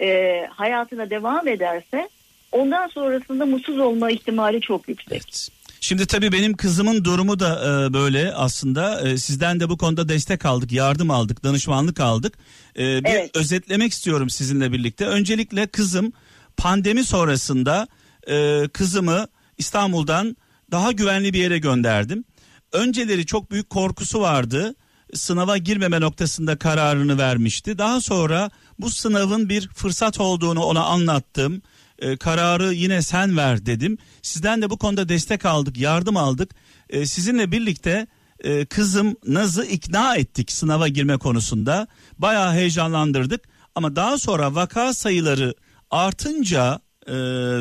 e, 0.00 0.40
hayatına 0.50 1.10
devam 1.10 1.48
ederse 1.48 2.08
ondan 2.52 2.88
sonrasında 2.88 3.46
mutsuz 3.46 3.78
olma 3.78 4.10
ihtimali 4.10 4.60
çok 4.60 4.88
yüksek. 4.88 5.12
Evet. 5.12 5.48
Şimdi 5.80 6.06
tabii 6.06 6.32
benim 6.32 6.56
kızımın 6.56 7.04
durumu 7.04 7.40
da 7.40 7.54
e, 7.88 7.92
böyle 7.92 8.32
aslında 8.34 9.08
E, 9.08 9.16
sizden 9.18 9.60
de 9.60 9.68
bu 9.68 9.78
konuda 9.78 10.08
destek 10.08 10.44
aldık, 10.44 10.72
yardım 10.72 11.10
aldık, 11.10 11.44
danışmanlık 11.44 12.00
aldık. 12.00 12.38
E, 12.78 13.04
bir 13.04 13.10
Evet. 13.10 13.36
özetlemek 13.36 13.92
istiyorum 13.92 14.30
sizinle 14.30 14.72
birlikte. 14.72 15.06
Öncelikle 15.06 15.66
kızım 15.66 16.12
pandemi 16.56 17.04
sonrasında 17.04 17.88
e, 18.30 18.68
kızımı 18.72 19.26
İstanbul'dan 19.58 20.36
daha 20.70 20.92
güvenli 20.92 21.32
bir 21.32 21.38
yere 21.38 21.58
gönderdim. 21.58 22.24
Önceleri 22.72 23.26
çok 23.26 23.50
büyük 23.50 23.70
korkusu 23.70 24.20
vardı. 24.20 24.74
Sınava 25.14 25.56
girmeme 25.56 26.00
noktasında 26.00 26.56
kararını 26.58 27.18
vermişti. 27.18 27.78
Daha 27.78 28.00
sonra 28.00 28.50
bu 28.78 28.90
sınavın 28.90 29.48
bir 29.48 29.68
fırsat 29.68 30.20
olduğunu 30.20 30.62
ona 30.64 30.84
anlattım. 30.84 31.62
E, 32.00 32.16
kararı 32.16 32.74
yine 32.74 33.02
sen 33.02 33.36
ver 33.36 33.66
dedim. 33.66 33.98
Sizden 34.22 34.62
de 34.62 34.70
bu 34.70 34.78
konuda 34.78 35.08
destek 35.08 35.44
aldık, 35.44 35.78
yardım 35.78 36.16
aldık. 36.16 36.50
E, 36.90 37.06
sizinle 37.06 37.52
birlikte 37.52 38.06
e, 38.44 38.64
kızım 38.64 39.16
Naz'ı 39.26 39.64
ikna 39.64 40.16
ettik 40.16 40.52
sınava 40.52 40.88
girme 40.88 41.16
konusunda. 41.16 41.86
Bayağı 42.18 42.52
heyecanlandırdık. 42.52 43.48
Ama 43.74 43.96
daha 43.96 44.18
sonra 44.18 44.54
vaka 44.54 44.94
sayıları 44.94 45.54
artınca 45.90 46.80
e, 47.06 47.12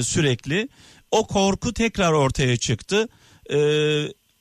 sürekli 0.04 0.70
o 1.12 1.28
korku 1.28 1.74
tekrar 1.74 2.12
ortaya 2.12 2.58
çıktı. 2.58 3.08
E, 3.52 3.60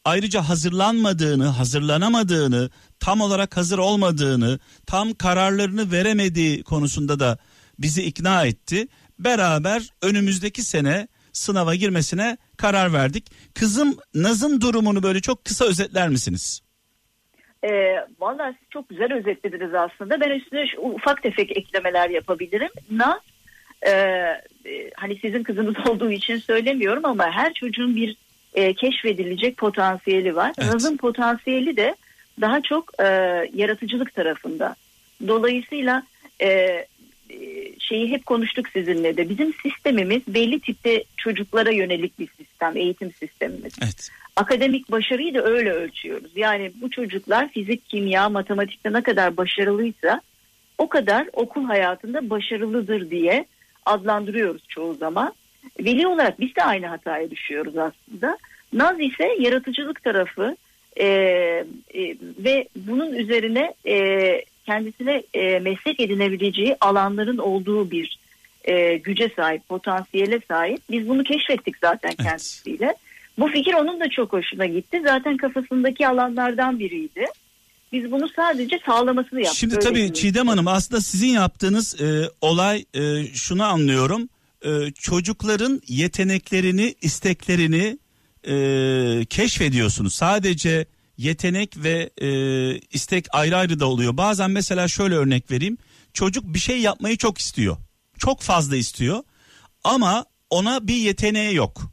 ayrıca 0.05 0.49
hazırlanmadığını, 0.49 1.47
hazırlanamadığını, 1.47 2.71
tam 3.01 3.21
olarak 3.21 3.57
hazır 3.57 3.79
olmadığını, 3.79 4.59
tam 4.87 5.15
kararlarını 5.15 5.93
veremediği 5.93 6.63
konusunda 6.63 7.21
da 7.21 7.39
bizi 7.79 8.03
ikna 8.03 8.47
etti. 8.47 8.89
Beraber 9.19 9.91
önümüzdeki 10.03 10.63
sene 10.63 11.09
sınava 11.33 11.75
girmesine 11.75 12.37
karar 12.57 12.93
verdik. 12.93 13.27
Kızım 13.55 13.99
Naz'ın 14.15 14.61
durumunu 14.61 15.03
böyle 15.03 15.21
çok 15.21 15.45
kısa 15.45 15.65
özetler 15.65 16.09
misiniz? 16.09 16.63
E, 17.65 17.97
Valla 18.21 18.55
siz 18.59 18.69
çok 18.71 18.89
güzel 18.89 19.13
özetlediniz 19.13 19.75
aslında. 19.75 20.21
Ben 20.21 20.31
üstüne 20.31 20.67
şu 20.67 20.81
ufak 20.81 21.23
tefek 21.23 21.57
eklemeler 21.57 22.11
yapabilirim. 22.11 22.71
Naz 22.91 23.21
e, 23.83 23.91
e, 23.91 24.91
hani 24.97 25.19
sizin 25.19 25.43
kızınız 25.43 25.75
olduğu 25.89 26.11
için 26.11 26.37
söylemiyorum 26.37 27.05
ama 27.05 27.31
her 27.31 27.55
çocuğun 27.55 27.97
bir 27.97 28.17
e, 28.55 28.75
keşfedilecek 28.75 29.57
potansiyeli 29.57 30.37
var. 30.37 30.53
Evet. 30.59 30.75
Naz'ın 30.75 30.97
potansiyeli 30.97 31.77
de 31.77 31.95
daha 32.41 32.63
çok 32.63 33.01
e, 33.01 33.05
yaratıcılık 33.55 34.15
tarafında. 34.15 34.77
Dolayısıyla 35.29 36.03
e, 36.43 36.87
şeyi 37.79 38.11
hep 38.11 38.27
konuştuk 38.27 38.69
sizinle 38.69 39.17
de. 39.17 39.29
Bizim 39.29 39.55
sistemimiz 39.63 40.23
belli 40.29 40.61
tipte 40.61 41.05
çocuklara 41.17 41.71
yönelik 41.71 42.19
bir 42.19 42.29
sistem, 42.37 42.77
eğitim 42.77 43.13
sistemimiz. 43.13 43.73
Evet. 43.83 44.11
Akademik 44.37 44.91
başarıyı 44.91 45.35
da 45.35 45.45
öyle 45.45 45.73
ölçüyoruz. 45.73 46.31
Yani 46.37 46.73
bu 46.81 46.91
çocuklar 46.91 47.49
fizik, 47.49 47.89
kimya, 47.89 48.29
matematikte 48.29 48.93
ne 48.93 49.03
kadar 49.03 49.37
başarılıysa 49.37 50.21
o 50.79 50.89
kadar 50.89 51.29
okul 51.33 51.65
hayatında 51.65 52.31
başarılıdır 52.31 53.11
diye 53.11 53.45
adlandırıyoruz 53.87 54.63
çoğu 54.69 54.95
zaman. 54.95 55.33
Veli 55.81 56.07
olarak 56.07 56.41
biz 56.41 56.57
de 56.57 56.65
aynı 56.65 56.87
hataya 56.87 57.31
düşüyoruz 57.31 57.75
aslında. 57.79 58.39
Naz 58.73 59.01
ise 59.01 59.37
yaratıcılık 59.39 60.05
tarafı 60.05 60.57
e, 60.97 61.07
e, 61.07 62.17
ve 62.39 62.69
bunun 62.77 63.13
üzerine 63.13 63.75
e, 63.87 64.43
kendisine 64.69 65.23
e, 65.35 65.59
meslek 65.59 66.01
edinebileceği 66.01 66.77
alanların 66.81 67.39
olduğu 67.39 67.91
bir 67.91 68.19
e, 68.65 68.97
güce 68.97 69.31
sahip, 69.37 69.69
potansiyele 69.69 70.41
sahip. 70.49 70.81
Biz 70.91 71.09
bunu 71.09 71.25
keşfettik 71.25 71.75
zaten 71.81 72.09
Evet. 72.09 72.23
kendisiyle. 72.23 72.95
Bu 73.39 73.49
fikir 73.49 73.75
onun 73.75 74.01
da 74.01 74.11
çok 74.11 74.33
hoşuna 74.33 74.67
gitti. 74.67 75.01
Zaten 75.05 75.37
kafasındaki 75.37 76.09
alanlardan 76.09 76.79
biriydi. 76.79 77.25
Biz 77.93 78.13
bunu 78.13 78.29
sadece 78.29 78.79
sağlamasını 78.87 79.41
yaptık. 79.41 79.59
Şimdi 79.59 79.79
tabii 79.79 79.95
diyeyim. 79.95 80.15
Çiğdem 80.15 80.49
Hanım 80.49 80.69
aslında 80.69 81.01
sizin 81.01 81.29
yaptığınız 81.29 82.01
e, 82.01 82.31
olay 82.41 82.85
e, 82.95 83.25
şunu 83.35 83.65
anlıyorum. 83.65 84.29
E, 84.65 84.71
çocukların 84.91 85.83
yeteneklerini, 85.89 86.95
isteklerini 87.03 87.99
e, 88.49 89.25
keşfediyorsunuz. 89.25 90.15
Sadece 90.15 90.87
yetenek 91.19 91.77
ve 91.77 92.11
e, 92.21 92.29
istek 92.79 93.27
ayrı 93.33 93.57
ayrı 93.57 93.81
da 93.81 93.87
oluyor. 93.87 94.17
Bazen 94.17 94.51
mesela 94.51 94.89
şöyle 94.89 95.15
örnek 95.15 95.51
vereyim. 95.51 95.79
Çocuk 96.13 96.45
bir 96.55 96.59
şey 96.59 96.81
yapmayı 96.81 97.17
çok 97.17 97.39
istiyor. 97.39 97.77
Çok 98.19 98.41
fazla 98.41 98.77
istiyor. 98.77 99.23
Ama 99.85 100.25
ona 100.51 100.89
bir 100.89 100.97
yeteneği 100.97 101.55
yok. 101.55 101.93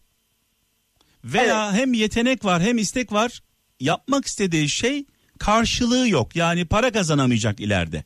Veya 1.23 1.73
hem 1.73 1.93
yetenek 1.93 2.45
var 2.45 2.61
hem 2.61 2.77
istek 2.77 3.11
var. 3.11 3.43
Yapmak 3.79 4.25
istediği 4.25 4.69
şey 4.69 5.05
karşılığı 5.39 6.09
yok. 6.09 6.35
Yani 6.35 6.65
para 6.65 6.91
kazanamayacak 6.91 7.59
ileride. 7.59 8.03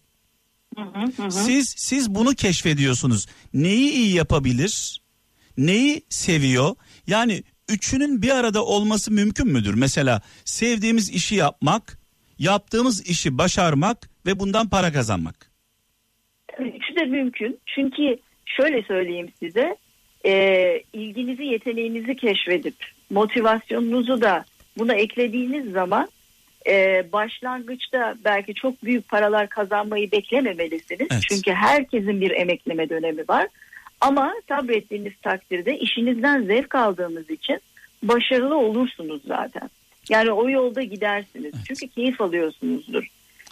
Siz 1.29 1.73
siz 1.77 2.15
bunu 2.15 2.35
keşfediyorsunuz. 2.35 3.27
Neyi 3.53 3.91
iyi 3.91 4.13
yapabilir? 4.13 5.01
Neyi 5.57 6.05
seviyor? 6.09 6.75
Yani 7.07 7.43
üçünün 7.69 8.21
bir 8.21 8.29
arada 8.29 8.65
olması 8.65 9.11
mümkün 9.11 9.47
müdür? 9.47 9.73
Mesela 9.73 10.21
sevdiğimiz 10.45 11.09
işi 11.09 11.35
yapmak, 11.35 11.97
yaptığımız 12.39 13.09
işi 13.09 13.37
başarmak 13.37 14.09
ve 14.25 14.39
bundan 14.39 14.69
para 14.69 14.93
kazanmak. 14.93 15.51
Üçü 16.59 16.95
de 16.95 17.05
mümkün. 17.05 17.59
Çünkü 17.65 18.17
şöyle 18.45 18.83
söyleyeyim 18.83 19.31
size. 19.39 19.77
e, 20.25 20.83
ilginizi, 20.93 21.43
yeteneğinizi 21.43 22.15
keşfedip 22.15 22.75
motivasyonunuzu 23.09 24.21
da 24.21 24.45
buna 24.77 24.93
eklediğiniz 24.93 25.71
zaman 25.71 26.09
e, 26.67 27.05
başlangıçta 27.13 28.15
belki 28.25 28.53
çok 28.53 28.83
büyük 28.83 29.07
paralar 29.07 29.49
kazanmayı 29.49 30.11
beklememelisiniz. 30.11 31.07
Evet. 31.11 31.23
Çünkü 31.29 31.51
herkesin 31.51 32.21
bir 32.21 32.31
emekleme 32.31 32.89
dönemi 32.89 33.21
var. 33.29 33.47
Ama 34.01 34.33
sabrettiğiniz 34.47 35.13
takdirde 35.21 35.79
işinizden 35.79 36.43
zevk 36.43 36.75
aldığınız 36.75 37.29
için 37.29 37.59
başarılı 38.03 38.57
olursunuz 38.57 39.21
zaten. 39.27 39.69
Yani 40.09 40.31
o 40.31 40.49
yolda 40.49 40.83
gidersiniz. 40.83 41.53
Çünkü 41.67 41.87
keyif 41.87 42.21
alıyorsunuzdur. 42.21 43.07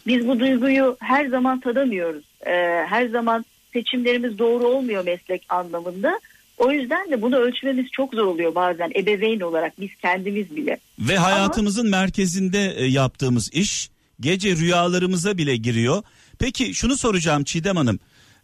Biz 0.07 0.27
bu 0.27 0.39
duyguyu 0.39 0.97
her 0.99 1.25
zaman 1.25 1.59
tadamıyoruz. 1.59 2.25
Ee, 2.45 2.85
her 2.87 3.07
zaman 3.07 3.45
seçimlerimiz 3.73 4.39
doğru 4.39 4.67
olmuyor 4.67 5.05
meslek 5.05 5.45
anlamında. 5.49 6.19
O 6.57 6.71
yüzden 6.71 7.11
de 7.11 7.21
bunu 7.21 7.35
ölçmemiz 7.35 7.91
çok 7.91 8.13
zor 8.13 8.25
oluyor 8.25 8.55
bazen 8.55 8.91
ebeveyn 8.95 9.39
olarak 9.39 9.81
biz 9.81 9.89
kendimiz 10.01 10.55
bile. 10.55 10.77
Ve 10.99 11.17
hayatımızın 11.17 11.89
merkezinde 11.89 12.73
e, 12.77 12.85
yaptığımız 12.85 13.49
iş 13.53 13.89
gece 14.19 14.55
rüyalarımıza 14.55 15.37
bile 15.37 15.55
giriyor. 15.55 16.03
Peki 16.39 16.73
şunu 16.73 16.97
soracağım 16.97 17.43
Çiğdem 17.43 17.75
Hanım. 17.75 17.99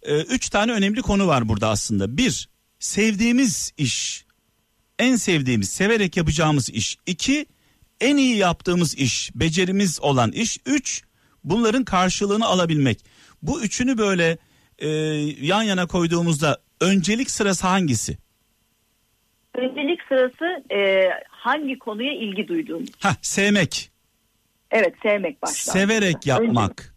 E, 0.06 0.22
üç 0.22 0.50
tane 0.50 0.72
önemli 0.72 1.02
konu 1.02 1.28
var 1.28 1.50
burada 1.50 1.70
aslında. 1.70 2.18
Bir, 2.18 2.50
sevdiğimiz 2.80 3.72
iş. 3.78 4.26
En 5.00 5.16
sevdiğimiz, 5.16 5.70
severek 5.70 6.18
yapacağımız 6.18 6.70
iş. 6.70 6.98
İki, 7.06 7.46
en 8.02 8.18
iyi 8.18 8.38
yaptığımız 8.38 8.96
iş, 8.96 9.32
becerimiz 9.36 10.02
olan 10.02 10.32
iş. 10.32 10.58
Üç, 10.66 11.04
bunların 11.44 11.84
karşılığını 11.84 12.46
alabilmek. 12.46 13.06
Bu 13.42 13.62
üçünü 13.62 13.98
böyle 13.98 14.38
e, 14.80 14.88
yan 15.42 15.64
yana 15.64 15.88
koyduğumuzda 15.88 16.58
öncelik 16.82 17.32
sırası 17.32 17.68
hangisi? 17.68 18.18
Öncelik 19.56 20.00
sırası 20.10 20.74
e, 20.74 21.10
hangi 21.30 21.80
konuya 21.80 22.14
ilgi 22.14 22.48
duyduğumuz. 22.48 22.90
Hah, 23.00 23.16
sevmek, 23.22 23.92
Evet 24.72 24.94
sevmek 25.04 25.42
başlangıçta. 25.42 25.72
severek 25.72 26.26
yapmak. 26.26 26.94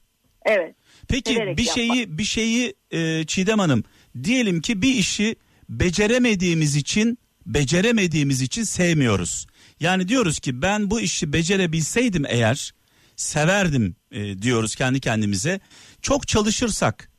Önce- 0.46 0.60
evet. 0.60 0.74
Peki 1.08 1.34
bir 1.34 1.40
yapmak. 1.40 1.74
şeyi 1.74 2.18
bir 2.18 2.24
şeyi 2.24 2.74
e, 2.90 3.24
Çiğdem 3.26 3.58
Hanım 3.58 3.84
diyelim 4.22 4.60
ki 4.60 4.82
bir 4.82 4.94
işi 4.94 5.36
beceremediğimiz 5.68 6.76
için 6.76 7.18
beceremediğimiz 7.46 8.42
için 8.42 8.62
sevmiyoruz. 8.62 9.46
Yani 9.80 10.08
diyoruz 10.08 10.38
ki 10.38 10.62
ben 10.62 10.90
bu 10.90 11.00
işi 11.00 11.32
becerebilseydim 11.32 12.24
eğer 12.28 12.72
severdim 13.16 13.96
e, 14.10 14.42
diyoruz 14.42 14.74
kendi 14.74 15.00
kendimize. 15.00 15.60
Çok 16.02 16.28
çalışırsak 16.28 17.10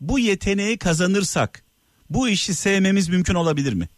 bu 0.00 0.18
yeteneği 0.18 0.78
kazanırsak 0.78 1.64
bu 2.10 2.28
işi 2.28 2.54
sevmemiz 2.54 3.08
mümkün 3.08 3.34
olabilir 3.34 3.72
mi? 3.72 3.88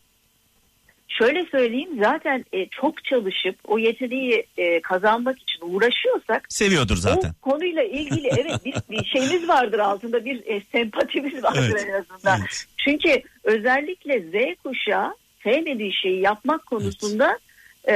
Şöyle 1.19 1.47
söyleyeyim 1.51 1.89
zaten 2.01 2.45
e, 2.53 2.67
çok 2.69 3.05
çalışıp 3.05 3.57
o 3.65 3.79
yeteneği 3.79 4.47
e, 4.57 4.81
kazanmak 4.81 5.37
için 5.43 5.59
uğraşıyorsak 5.63 6.47
Seviyordur 6.49 6.97
zaten. 6.97 7.31
o 7.31 7.51
konuyla 7.51 7.83
ilgili 7.83 8.29
evet 8.29 8.65
bir, 8.65 8.75
bir 8.91 9.05
şeyimiz 9.05 9.49
vardır 9.49 9.79
altında 9.79 10.25
bir 10.25 10.47
e, 10.47 10.63
sempatimiz 10.73 11.43
vardır 11.43 11.71
Evet, 11.73 11.87
en 11.89 11.93
azından. 12.01 12.41
evet. 12.41 12.65
Çünkü 12.85 13.23
özellikle 13.45 14.21
Z 14.21 14.57
kuşağı 14.65 15.15
sevmediği 15.43 15.93
şeyi 16.03 16.21
yapmak 16.21 16.67
konusunda 16.67 17.39
e, 17.89 17.95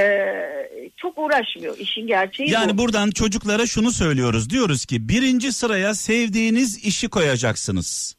çok 0.97 1.19
uğraşmıyor. 1.19 1.79
İşin 1.79 2.07
gerçeği 2.07 2.51
Yani 2.51 2.75
bu. 2.75 2.79
buradan 2.79 3.11
çocuklara 3.11 3.67
şunu 3.67 3.91
söylüyoruz. 3.91 4.51
Diyoruz 4.51 4.87
ki 4.87 5.09
birinci 5.09 5.53
sıraya 5.53 5.95
sevdiğiniz 5.95 6.85
işi 6.85 7.09
koyacaksınız. 7.09 8.17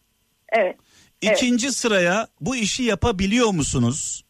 Evet. 0.49 0.75
Evet. 1.23 1.37
İkinci 1.37 1.71
sıraya 1.71 2.27
bu 2.41 2.55
işi 2.55 2.83
yapabiliyor 2.83 3.49
musunuz? 3.51 4.23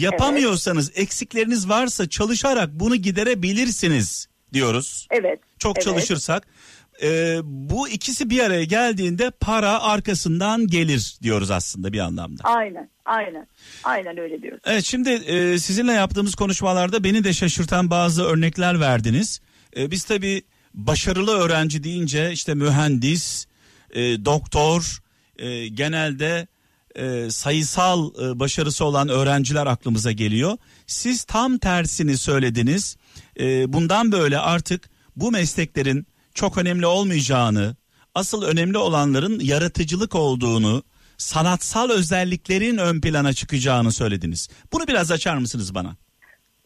Yapamıyorsanız 0.00 0.92
eksikleriniz 0.94 1.68
varsa 1.68 2.08
çalışarak 2.08 2.70
bunu 2.72 2.96
giderebilirsiniz 2.96 4.28
diyoruz. 4.52 5.06
Evet. 5.10 5.40
Çok 5.58 5.76
evet. 5.76 5.84
çalışırsak. 5.84 6.46
Ee, 7.02 7.38
bu 7.44 7.88
ikisi 7.88 8.30
bir 8.30 8.40
araya 8.40 8.64
geldiğinde 8.64 9.30
para 9.30 9.82
arkasından 9.82 10.66
gelir 10.66 11.18
diyoruz 11.22 11.50
aslında 11.50 11.92
bir 11.92 11.98
anlamda. 11.98 12.42
Aynen. 12.44 12.88
Aynen. 13.04 13.46
Aynen 13.84 14.18
öyle 14.18 14.42
diyoruz. 14.42 14.60
Evet 14.64 14.84
şimdi 14.84 15.10
e, 15.10 15.58
sizinle 15.58 15.92
yaptığımız 15.92 16.34
konuşmalarda 16.34 17.04
beni 17.04 17.24
de 17.24 17.32
şaşırtan 17.32 17.90
bazı 17.90 18.24
örnekler 18.24 18.80
verdiniz. 18.80 19.40
E, 19.76 19.90
biz 19.90 20.04
tabii 20.04 20.42
başarılı 20.74 21.38
öğrenci 21.38 21.84
deyince 21.84 22.32
işte 22.32 22.54
mühendis, 22.54 23.46
e, 23.90 24.00
doktor, 24.00 24.98
e, 25.38 25.68
genelde 25.68 26.46
e, 26.98 27.30
sayısal 27.30 28.08
e, 28.08 28.38
başarısı 28.38 28.84
olan 28.84 29.08
öğrenciler 29.08 29.66
aklımıza 29.66 30.12
geliyor. 30.12 30.56
Siz 30.86 31.24
tam 31.24 31.58
tersini 31.58 32.16
söylediniz. 32.16 32.96
E, 33.40 33.72
bundan 33.72 34.12
böyle 34.12 34.38
artık 34.38 34.90
bu 35.16 35.30
mesleklerin 35.30 36.06
çok 36.34 36.58
önemli 36.58 36.86
olmayacağını, 36.86 37.76
asıl 38.14 38.42
önemli 38.42 38.78
olanların 38.78 39.40
yaratıcılık 39.40 40.14
olduğunu, 40.14 40.82
sanatsal 41.16 41.90
özelliklerin 41.90 42.78
ön 42.78 43.00
plana 43.00 43.32
çıkacağını 43.32 43.92
söylediniz. 43.92 44.48
Bunu 44.72 44.86
biraz 44.88 45.10
açar 45.12 45.36
mısınız 45.36 45.74
bana? 45.74 45.96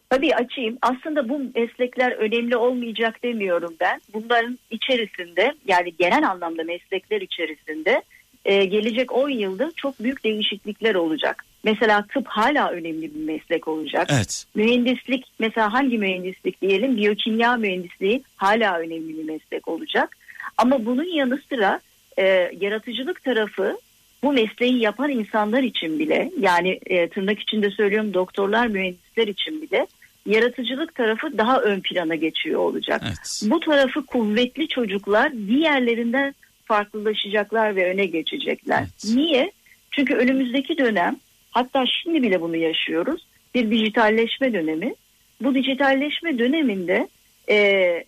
Tabii 0.09 0.35
açayım. 0.35 0.77
Aslında 0.81 1.29
bu 1.29 1.39
meslekler 1.55 2.11
önemli 2.11 2.57
olmayacak 2.57 3.23
demiyorum 3.23 3.75
ben. 3.79 4.01
Bunların 4.13 4.59
içerisinde 4.71 5.53
yani 5.67 5.93
genel 5.99 6.29
anlamda 6.29 6.63
meslekler 6.63 7.21
içerisinde 7.21 8.03
e, 8.45 8.65
gelecek 8.65 9.11
10 9.11 9.29
yılda 9.29 9.71
çok 9.75 9.99
büyük 9.99 10.23
değişiklikler 10.23 10.95
olacak. 10.95 11.45
Mesela 11.63 12.05
tıp 12.13 12.27
hala 12.27 12.69
önemli 12.69 13.15
bir 13.15 13.25
meslek 13.25 13.67
olacak. 13.67 14.07
Evet. 14.11 14.45
Mühendislik 14.55 15.25
mesela 15.39 15.73
hangi 15.73 15.97
mühendislik 15.97 16.61
diyelim 16.61 16.97
biyokimya 16.97 17.55
mühendisliği 17.55 18.23
hala 18.35 18.79
önemli 18.79 19.17
bir 19.17 19.23
meslek 19.23 19.67
olacak. 19.67 20.17
Ama 20.57 20.85
bunun 20.85 21.15
yanı 21.15 21.39
sıra 21.49 21.79
e, 22.17 22.51
yaratıcılık 22.61 23.23
tarafı 23.23 23.77
bu 24.23 24.33
mesleği 24.33 24.79
yapan 24.79 25.09
insanlar 25.09 25.63
için 25.63 25.99
bile 25.99 26.31
yani 26.39 26.79
e, 26.85 27.09
tırnak 27.09 27.39
içinde 27.39 27.71
söylüyorum 27.71 28.13
doktorlar 28.13 28.67
mühendisler 28.67 29.27
için 29.27 29.61
bile 29.61 29.87
yaratıcılık 30.25 30.95
tarafı 30.95 31.37
daha 31.37 31.61
ön 31.61 31.79
plana 31.79 32.15
geçiyor 32.15 32.59
olacak. 32.59 33.01
Evet. 33.05 33.41
Bu 33.45 33.59
tarafı 33.59 34.05
kuvvetli 34.05 34.67
çocuklar 34.67 35.31
diğerlerinden 35.47 36.35
farklılaşacaklar 36.65 37.75
ve 37.75 37.91
öne 37.91 38.05
geçecekler. 38.05 38.79
Evet. 38.79 39.15
Niye? 39.15 39.51
Çünkü 39.91 40.13
önümüzdeki 40.15 40.77
dönem 40.77 41.15
hatta 41.51 41.83
şimdi 42.03 42.23
bile 42.23 42.41
bunu 42.41 42.55
yaşıyoruz 42.55 43.25
bir 43.55 43.71
dijitalleşme 43.71 44.53
dönemi. 44.53 44.95
Bu 45.41 45.55
dijitalleşme 45.55 46.39
döneminde 46.39 47.07
e, 47.49 48.05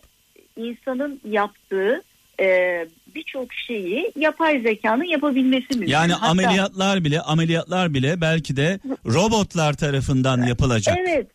insanın 0.57 1.21
yaptığı 1.29 2.03
e, 2.39 2.45
birçok 3.15 3.53
şeyi 3.53 4.11
yapay 4.15 4.59
zekanın 4.61 5.03
yapabilmesi 5.03 5.67
mümkün. 5.69 5.91
Yani 5.91 6.13
Hatta- 6.13 6.27
ameliyatlar 6.31 7.03
bile 7.03 7.21
ameliyatlar 7.21 7.93
bile 7.93 8.21
belki 8.21 8.55
de 8.55 8.79
robotlar 9.05 9.73
tarafından 9.73 10.47
yapılacak. 10.47 10.97
Evet. 10.99 11.27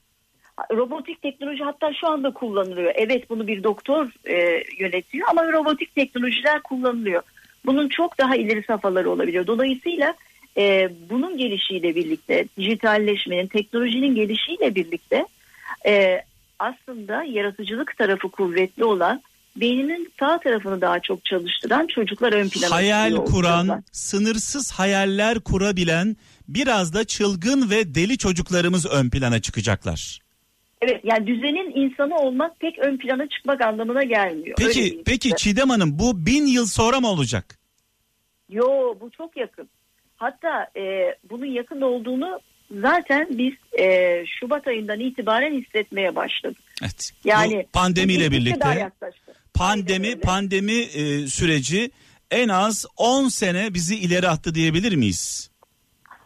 Robotik 0.72 1.22
teknoloji 1.22 1.64
hatta 1.64 1.94
şu 1.94 2.08
anda 2.08 2.30
kullanılıyor. 2.30 2.92
Evet 2.94 3.30
bunu 3.30 3.46
bir 3.46 3.62
doktor 3.62 4.08
e, 4.24 4.64
yönetiyor 4.78 5.28
ama 5.30 5.52
robotik 5.52 5.94
teknolojiler 5.94 6.62
kullanılıyor. 6.62 7.22
Bunun 7.66 7.88
çok 7.88 8.18
daha 8.18 8.36
ileri 8.36 8.62
safhaları 8.62 9.10
olabiliyor. 9.10 9.46
Dolayısıyla 9.46 10.14
e, 10.56 10.90
bunun 11.10 11.38
gelişiyle 11.38 11.94
birlikte 11.94 12.44
dijitalleşmenin, 12.58 13.46
teknolojinin 13.46 14.14
gelişiyle 14.14 14.74
birlikte 14.74 15.26
e, 15.86 16.22
aslında 16.58 17.24
yaratıcılık 17.24 17.98
tarafı 17.98 18.28
kuvvetli 18.28 18.84
olan 18.84 19.22
beyninin 19.56 20.12
sağ 20.20 20.38
tarafını 20.38 20.80
daha 20.80 21.00
çok 21.00 21.24
çalıştıran 21.24 21.86
çocuklar 21.86 22.32
ön 22.32 22.48
plana 22.48 22.74
Hayal 22.74 23.16
kuran, 23.16 23.58
olacaklar. 23.58 23.82
sınırsız 23.92 24.72
hayaller 24.72 25.40
kurabilen 25.40 26.16
biraz 26.48 26.94
da 26.94 27.04
çılgın 27.04 27.70
ve 27.70 27.94
deli 27.94 28.18
çocuklarımız 28.18 28.86
ön 28.86 29.10
plana 29.10 29.40
çıkacaklar. 29.40 30.20
Evet 30.80 31.00
yani 31.04 31.26
düzenin 31.26 31.84
insanı 31.84 32.16
olmak 32.16 32.60
pek 32.60 32.78
ön 32.78 32.96
plana 32.96 33.28
çıkmak 33.28 33.60
anlamına 33.60 34.04
gelmiyor. 34.04 34.56
Peki 34.58 35.02
peki. 35.06 35.36
Çiğdem 35.36 35.70
Hanım 35.70 35.98
bu 35.98 36.26
bin 36.26 36.46
yıl 36.46 36.66
sonra 36.66 37.00
mı 37.00 37.08
olacak? 37.08 37.58
Yo 38.48 38.94
bu 39.00 39.10
çok 39.10 39.36
yakın. 39.36 39.68
Hatta 40.16 40.70
e, 40.76 41.14
bunun 41.30 41.46
yakın 41.46 41.80
olduğunu 41.80 42.40
zaten 42.70 43.26
biz 43.30 43.80
e, 43.80 44.24
Şubat 44.26 44.66
ayından 44.66 45.00
itibaren 45.00 45.60
hissetmeye 45.60 46.16
başladık. 46.16 46.58
Evet. 46.82 47.12
Yani 47.24 47.64
bu 47.68 47.70
pandemiyle 47.72 48.30
birlikte 48.30 48.90
pandemi 49.54 50.20
pandemi 50.20 50.72
e, 50.72 51.26
süreci 51.26 51.90
en 52.30 52.48
az 52.48 52.86
10 52.96 53.28
sene 53.28 53.74
bizi 53.74 53.96
ileri 53.96 54.28
attı 54.28 54.54
diyebilir 54.54 54.94
miyiz? 54.94 55.49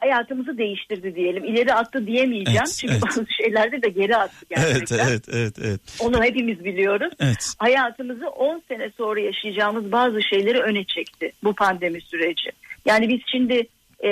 Hayatımızı 0.05 0.59
değiştirdi 0.59 1.15
diyelim. 1.15 1.45
İleri 1.45 1.75
attı 1.75 2.07
diyemeyeceğim. 2.07 2.61
Evet, 2.67 2.77
Çünkü 2.81 2.93
evet. 2.93 3.03
bazı 3.03 3.27
şeylerde 3.43 3.83
de 3.83 3.89
geri 3.89 4.17
attı 4.17 4.47
Evet 4.51 4.69
gerçekten. 4.69 5.09
evet 5.09 5.23
evet 5.33 5.55
evet. 5.65 5.81
Onu 6.01 6.23
hepimiz 6.23 6.65
biliyoruz. 6.65 7.13
Evet. 7.21 7.55
Hayatımızı 7.59 8.29
10 8.29 8.63
sene 8.69 8.91
sonra 8.97 9.21
yaşayacağımız 9.21 9.93
bazı 9.93 10.23
şeyleri 10.23 10.59
öne 10.59 10.85
çekti 10.85 11.33
bu 11.45 11.55
pandemi 11.55 12.01
süreci. 12.01 12.51
Yani 12.87 13.09
biz 13.09 13.21
şimdi 13.27 13.67
e, 14.05 14.11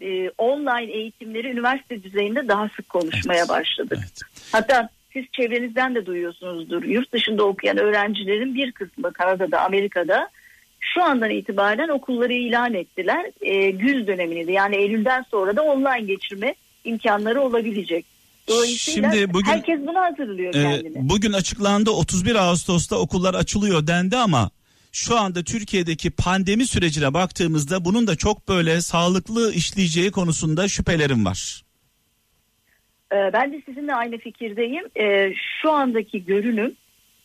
e, 0.00 0.30
online 0.38 0.92
eğitimleri 0.92 1.50
üniversite 1.50 2.02
düzeyinde 2.02 2.48
daha 2.48 2.68
sık 2.68 2.88
konuşmaya 2.88 3.38
Evet, 3.38 3.48
başladık. 3.48 3.98
Evet. 4.00 4.20
Hatta 4.52 4.88
siz 5.12 5.24
çevrenizden 5.32 5.94
de 5.94 6.06
duyuyorsunuzdur. 6.06 6.82
Yurt 6.84 7.12
dışında 7.12 7.44
okuyan 7.44 7.78
öğrencilerin 7.78 8.54
bir 8.54 8.72
kısmı 8.72 9.12
Kanada'da, 9.12 9.60
Amerika'da 9.60 10.28
şu 10.94 11.02
andan 11.02 11.30
itibaren 11.30 11.88
okulları 11.88 12.32
ilan 12.32 12.74
ettiler. 12.74 13.30
E, 13.40 13.70
güz 13.70 14.06
dönemini 14.06 14.46
de 14.46 14.52
yani 14.52 14.76
Eylül'den 14.76 15.24
sonra 15.30 15.56
da 15.56 15.62
online 15.62 16.00
geçirme 16.06 16.54
imkanları 16.84 17.40
olabilecek. 17.40 18.06
Dolayısıyla 18.48 19.12
Şimdi 19.12 19.32
bugün- 19.34 19.50
herkes 19.50 19.80
buna 19.86 20.00
hazırlıyor 20.04 20.54
Ee, 20.54 20.62
kendini. 20.62 21.08
bugün 21.08 21.32
açıklandı 21.32 21.90
31 21.90 22.34
Ağustos'ta 22.34 22.96
okullar 22.96 23.34
açılıyor 23.34 23.86
dendi 23.86 24.16
ama 24.16 24.50
şu 24.92 25.16
anda 25.18 25.42
Türkiye'deki 25.44 26.10
pandemi 26.10 26.66
sürecine 26.66 27.14
baktığımızda 27.14 27.84
bunun 27.84 28.06
da 28.06 28.16
çok 28.16 28.48
böyle 28.48 28.80
sağlıklı 28.80 29.52
işleyeceği 29.52 30.10
konusunda 30.10 30.68
şüphelerim 30.68 31.24
var. 31.24 31.62
Ee, 33.12 33.16
ben 33.32 33.52
de 33.52 33.62
sizinle 33.66 33.94
aynı 33.94 34.18
fikirdeyim. 34.18 34.84
Ee, 35.00 35.32
şu 35.62 35.70
andaki 35.72 36.24
görünüm 36.24 36.74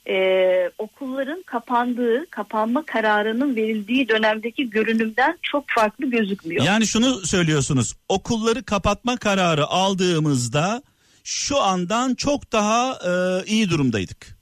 e, 0.07 0.71
okulların 0.77 1.43
kapandığı, 1.43 2.29
kapanma 2.29 2.85
kararının 2.85 3.55
verildiği 3.55 4.09
dönemdeki 4.09 4.69
görünümden 4.69 5.37
çok 5.41 5.65
farklı 5.67 6.05
gözükmüyor. 6.05 6.65
Yani 6.65 6.87
şunu 6.87 7.25
söylüyorsunuz 7.25 7.95
okulları 8.09 8.63
kapatma 8.63 9.17
kararı 9.17 9.65
aldığımızda 9.65 10.81
şu 11.23 11.61
andan 11.61 12.15
çok 12.15 12.51
daha 12.51 12.91
e, 12.91 13.45
iyi 13.45 13.69
durumdaydık. 13.69 14.39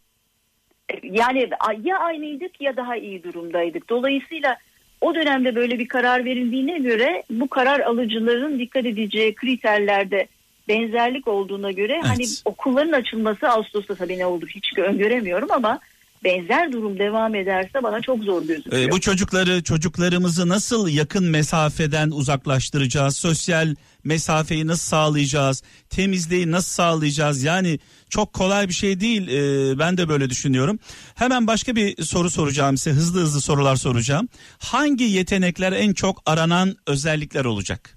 Yani 1.04 1.50
ya 1.84 2.00
aynıydık 2.00 2.62
ya 2.62 2.78
daha 2.78 2.96
iyi 2.96 3.24
durumdaydık. 3.24 3.90
Dolayısıyla 3.90 4.58
o 5.02 5.16
dönemde 5.16 5.56
böyle 5.56 5.80
bir 5.80 5.88
karar 5.88 6.26
verildiğine 6.26 6.80
göre 6.80 7.24
bu 7.30 7.48
karar 7.48 7.80
alıcıların 7.80 8.60
dikkat 8.60 8.86
edeceği 8.86 9.36
kriterlerde 9.36 10.28
benzerlik 10.68 11.28
olduğuna 11.28 11.72
göre 11.72 12.02
hani 12.04 12.24
okulların 12.46 12.92
açılması 12.92 13.50
Ağustos'ta 13.50 13.96
tabii 13.96 14.20
ne 14.20 14.26
olur 14.26 14.48
hiç 14.56 14.78
öngöremiyorum 14.78 15.52
ama 15.52 15.80
benzer 16.24 16.72
durum 16.72 17.00
devam 17.00 17.36
ederse 17.36 17.84
bana 17.84 18.02
çok 18.02 18.24
zor 18.24 18.44
gözüküyor. 18.44 18.84
E, 18.84 18.92
bu 18.92 19.02
çocukları 19.02 19.64
çocuklarımızı 19.64 20.50
nasıl 20.50 20.88
yakın 20.88 21.26
mesafeden 21.26 22.12
uzaklaştıracağız? 22.12 23.18
Sosyal 23.18 23.76
mesafeyi 24.04 24.68
nasıl 24.68 24.88
sağlayacağız? 24.90 25.64
Temizliği 25.90 26.52
nasıl 26.52 26.70
sağlayacağız? 26.70 27.44
Yani 27.44 27.80
çok 28.10 28.34
kolay 28.34 28.68
bir 28.68 28.74
şey 28.74 29.00
değil. 29.00 29.28
E, 29.28 29.80
ben 29.80 29.98
de 29.98 30.10
böyle 30.10 30.30
düşünüyorum. 30.30 30.80
Hemen 31.16 31.48
başka 31.48 31.76
bir 31.76 32.04
soru 32.04 32.30
soracağım 32.30 32.78
size. 32.78 32.96
Hızlı 32.96 33.22
hızlı 33.22 33.42
sorular 33.42 33.76
soracağım. 33.76 34.30
Hangi 34.60 35.04
yetenekler 35.04 35.72
en 35.72 35.94
çok 35.94 36.22
aranan 36.26 36.76
özellikler 36.88 37.46
olacak? 37.46 37.97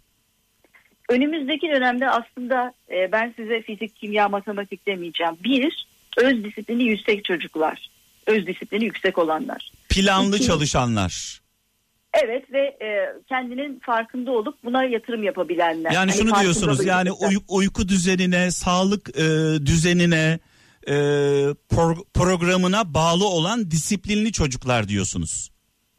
Önümüzdeki 1.11 1.69
dönemde 1.69 2.11
aslında 2.11 2.73
e, 2.91 3.13
ben 3.13 3.35
size 3.37 3.63
fizik, 3.63 3.97
kimya, 3.97 4.29
matematik 4.29 4.87
demeyeceğim. 4.87 5.37
Bir, 5.45 5.87
öz 6.17 6.45
disiplini 6.45 6.83
yüksek 6.85 7.25
çocuklar. 7.25 7.91
Öz 8.27 8.47
disiplini 8.47 8.85
yüksek 8.85 9.19
olanlar. 9.19 9.73
Planlı 9.89 10.37
İki- 10.37 10.47
çalışanlar. 10.47 11.41
Evet 12.25 12.53
ve 12.53 12.61
e, 12.61 12.89
kendinin 13.29 13.79
farkında 13.79 14.31
olup 14.33 14.65
buna 14.65 14.85
yatırım 14.85 15.23
yapabilenler. 15.23 15.91
Yani 15.91 16.11
Hani 16.11 16.21
şunu 16.21 16.41
diyorsunuz 16.41 16.87
yani 16.87 17.13
uy- 17.13 17.45
uyku 17.49 17.89
düzenine, 17.89 18.51
sağlık 18.51 19.09
e, 19.19 19.23
düzenine, 19.67 20.39
e, 20.87 20.93
pro- 21.71 22.05
programına 22.15 22.95
bağlı 22.95 23.29
olan 23.29 23.71
disiplinli 23.71 24.33
çocuklar 24.33 24.89
diyorsunuz. 24.89 25.51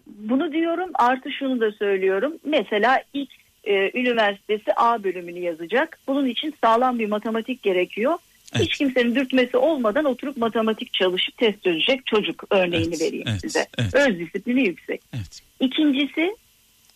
Bunu 0.07 0.51
diyorum 0.53 0.89
artı 0.93 1.29
şunu 1.39 1.61
da 1.61 1.71
söylüyorum. 1.71 2.33
Mesela 2.45 3.03
X 3.13 3.40
e, 3.63 3.99
üniversitesi 3.99 4.73
A 4.75 5.03
bölümünü 5.03 5.39
yazacak. 5.39 5.99
Bunun 6.07 6.25
için 6.25 6.55
sağlam 6.63 6.99
bir 6.99 7.07
matematik 7.07 7.63
gerekiyor. 7.63 8.17
Evet. 8.55 8.65
Hiç 8.65 8.77
kimsenin 8.77 9.15
dürtmesi 9.15 9.57
olmadan 9.57 10.05
oturup 10.05 10.37
matematik 10.37 10.93
çalışıp 10.93 11.37
test 11.37 11.63
çözecek 11.63 12.05
çocuk 12.05 12.43
örneğini 12.49 12.87
Evet, 12.87 13.01
vereyim 13.01 13.27
evet, 13.29 13.41
size. 13.41 13.67
evet. 13.77 13.95
Öz 13.95 14.19
disiplini 14.19 14.67
yüksek. 14.67 15.01
Evet. 15.13 15.41
İkincisi 15.59 16.35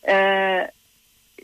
e, 0.07 0.15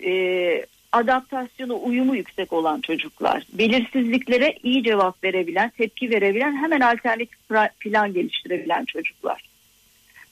e, 0.05 0.65
adaptasyonu, 0.91 1.79
uyumu 1.83 2.15
yüksek 2.15 2.53
olan 2.53 2.81
çocuklar. 2.81 3.43
Belirsizliklere 3.53 4.55
iyi 4.63 4.83
cevap 4.83 5.23
verebilen, 5.23 5.69
tepki 5.69 6.09
verebilen, 6.09 6.57
hemen 6.63 6.79
alternatif 6.81 7.37
plan 7.79 8.13
geliştirebilen 8.13 8.85
çocuklar. 8.85 9.41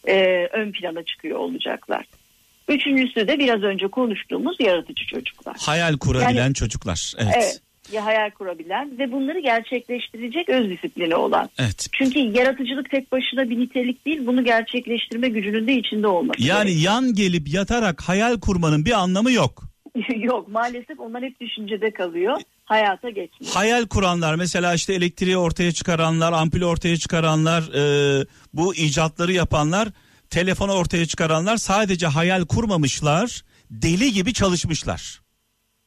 E, 0.07 0.47
ön 0.51 0.71
plana 0.71 1.03
çıkıyor 1.03 1.39
olacaklar. 1.39 2.05
Üçüncüsü 2.69 3.27
de 3.27 3.39
biraz 3.39 3.63
önce 3.63 3.87
konuştuğumuz 3.87 4.57
yaratıcı 4.59 5.05
çocuklar. 5.05 5.55
Hayal 5.59 5.97
kurabilen 5.97 6.29
Yani- 6.31 6.53
çocuklar. 6.53 7.13
Evet. 7.17 7.33
Evet. 7.37 7.61
Ya 7.91 8.05
hayal 8.05 8.29
kurabilen 8.31 8.97
ve 8.99 9.11
bunları 9.11 9.39
gerçekleştirecek 9.39 10.49
öz 10.49 10.69
disiplini 10.69 11.15
olan. 11.15 11.49
Evet. 11.59 11.87
Çünkü 11.91 12.19
yaratıcılık 12.19 12.89
tek 12.89 13.11
başına 13.11 13.49
bir 13.49 13.59
nitelik 13.59 14.05
değil, 14.05 14.27
bunu 14.27 14.43
gerçekleştirme 14.43 15.29
gücünün 15.29 15.67
de 15.67 15.73
içinde 15.73 16.07
olması 16.07 16.41
Yani 16.41 16.65
gerekiyor. 16.67 16.93
yan 16.93 17.13
gelip 17.13 17.53
yatarak 17.53 18.01
hayal 18.01 18.39
kurmanın 18.39 18.85
bir 18.85 18.91
anlamı 18.91 19.31
yok. 19.31 19.63
Yok 20.15 20.47
maalesef 20.47 20.99
onlar 20.99 21.23
hep 21.23 21.39
düşüncede 21.41 21.91
kalıyor. 21.91 22.37
Hayata 22.65 23.09
geçmiyor. 23.09 23.53
Hayal 23.53 23.85
kuranlar 23.87 24.35
mesela 24.35 24.73
işte 24.73 24.93
elektriği 24.93 25.37
ortaya 25.37 25.71
çıkaranlar, 25.71 26.33
ampulü 26.33 26.65
ortaya 26.65 26.97
çıkaranlar, 26.97 27.61
e, 27.61 28.25
bu 28.53 28.75
icatları 28.75 29.31
yapanlar, 29.33 29.87
telefonu 30.29 30.71
ortaya 30.73 31.05
çıkaranlar 31.05 31.57
sadece 31.57 32.07
hayal 32.07 32.45
kurmamışlar, 32.45 33.43
deli 33.71 34.13
gibi 34.13 34.33
çalışmışlar. 34.33 35.21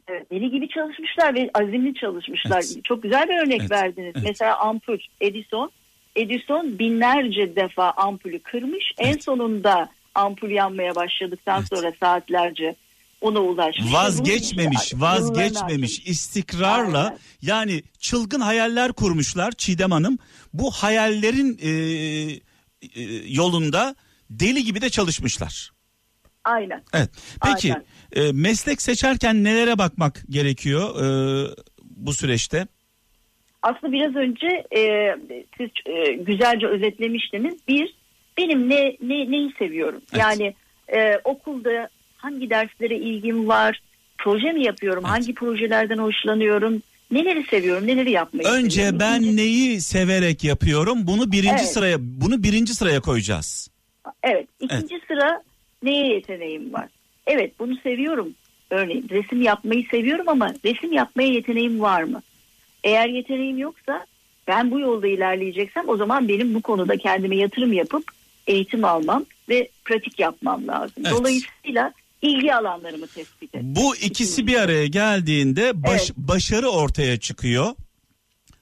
Evet, 0.09 0.31
deli 0.31 0.51
gibi 0.51 0.69
çalışmışlar 0.69 1.35
ve 1.35 1.51
azimli 1.55 1.95
çalışmışlar. 1.95 2.65
Evet. 2.75 2.85
Çok 2.85 3.03
güzel 3.03 3.29
bir 3.29 3.47
örnek 3.47 3.61
Evet, 3.61 3.71
verdiniz. 3.71 4.13
evet. 4.17 4.27
Mesela 4.29 4.59
ampul, 4.59 4.99
Edison. 5.21 5.71
Edison 6.17 6.79
binlerce 6.79 7.57
defa 7.57 7.91
ampulü 7.91 8.39
kırmış. 8.39 8.85
En 8.99 9.09
Evet. 9.13 9.25
sonunda 9.25 9.89
ampul 10.15 10.51
yanmaya 10.51 10.95
başladıktan 10.95 11.59
Evet. 11.59 11.69
sonra 11.69 11.93
saatlerce 12.01 12.75
ona 13.21 13.39
ulaşmış. 13.41 13.93
Vazgeçmemiş, 13.93 14.93
vazgeçmemiş, 14.95 15.99
istikrarla 16.07 17.05
Aynen. 17.05 17.19
yani 17.43 17.83
çılgın 17.99 18.41
hayaller 18.41 18.93
kurmuşlar 18.93 19.53
Çiğdem 19.53 19.91
Hanım. 19.91 20.19
Bu 20.53 20.71
hayallerin 20.71 21.59
e, 21.63 21.71
e, 22.95 23.03
yolunda 23.29 23.95
deli 24.41 24.65
gibi 24.65 24.81
de 24.81 24.91
çalışmışlar. 24.91 25.71
Aynen. 26.45 26.83
Evet. 26.95 27.11
Peki 27.45 27.75
Aynen. 27.75 28.29
e, 28.29 28.33
meslek 28.33 28.83
seçerken 28.83 29.45
nelere 29.45 29.79
bakmak 29.79 30.23
gerekiyor 30.31 31.05
e, 31.05 31.07
bu 31.85 32.13
süreçte? 32.13 32.67
Aslında 33.63 33.93
biraz 33.93 34.17
önce 34.17 34.47
e, 34.77 35.15
siz 35.59 35.71
e, 35.87 36.13
güzelce 36.13 36.67
özetlemiştiniz. 36.67 37.55
Bir, 37.69 37.95
benim 38.39 38.69
ne, 38.69 38.97
ne 39.03 39.31
neyi 39.31 39.53
seviyorum? 39.59 40.03
Evet. 40.13 40.23
Yani 40.25 40.55
e, 40.97 41.19
okulda 41.25 41.89
hangi 42.17 42.51
derslere 42.51 42.97
ilgim 42.97 43.49
var? 43.49 43.83
Proje 44.19 44.53
mi 44.53 44.65
yapıyorum? 44.67 45.03
Evet. 45.07 45.13
Hangi 45.13 45.35
projelerden 45.35 45.99
hoşlanıyorum? 45.99 46.83
Neleri 47.11 47.45
seviyorum? 47.51 47.87
Neleri 47.87 48.11
yapmayı 48.11 48.49
Önce 48.49 48.71
seviyorum? 48.71 49.01
ben 49.01 49.37
neyi 49.37 49.81
severek 49.81 50.45
yapıyorum? 50.45 51.07
Bunu 51.07 51.33
birinci 51.33 51.63
Evet. 51.63 51.73
sıraya 51.73 51.97
bunu 52.01 52.43
birinci 52.43 52.75
sıraya 52.75 53.01
koyacağız. 53.01 53.69
Evet. 54.23 54.49
İkinci 54.61 55.01
sıra 55.09 55.43
neye 55.83 56.07
yeteneğim 56.15 56.73
var? 56.73 56.89
Evet 57.27 57.59
bunu 57.59 57.77
seviyorum. 57.83 58.35
Örneğin 58.71 59.09
resim 59.11 59.43
yapmayı 59.43 59.85
seviyorum 59.91 60.29
ama 60.29 60.55
resim 60.65 60.93
yapmaya 60.93 61.29
yeteneğim 61.29 61.81
var 61.81 62.03
mı? 62.03 62.23
Eğer 62.85 63.09
yeteneğim 63.09 63.59
yoksa 63.59 64.07
ben 64.49 64.71
bu 64.71 64.81
yolda 64.81 65.07
ilerleyeceksem 65.09 65.89
o 65.89 65.97
zaman 65.97 66.29
benim 66.29 66.55
bu 66.55 66.63
konuda 66.63 66.97
kendime 66.97 67.37
yatırım 67.37 67.73
yapıp 67.73 68.05
eğitim 68.47 68.85
almam 68.85 69.25
ve 69.49 69.69
pratik 69.85 70.19
yapmam 70.19 70.69
lazım. 70.69 71.03
Evet. 71.07 71.13
Dolayısıyla 71.19 71.93
ilgi 72.23 72.55
alanlarımı 72.55 73.07
tespit 73.07 73.55
et. 73.55 73.61
Bu 73.65 73.97
ikisi 73.97 74.47
bir 74.47 74.57
araya 74.57 74.87
geldiğinde 74.87 75.83
baş- 75.83 75.91
Evet. 76.01 76.13
başarı 76.17 76.69
ortaya 76.69 77.21
çıkıyor. 77.21 77.67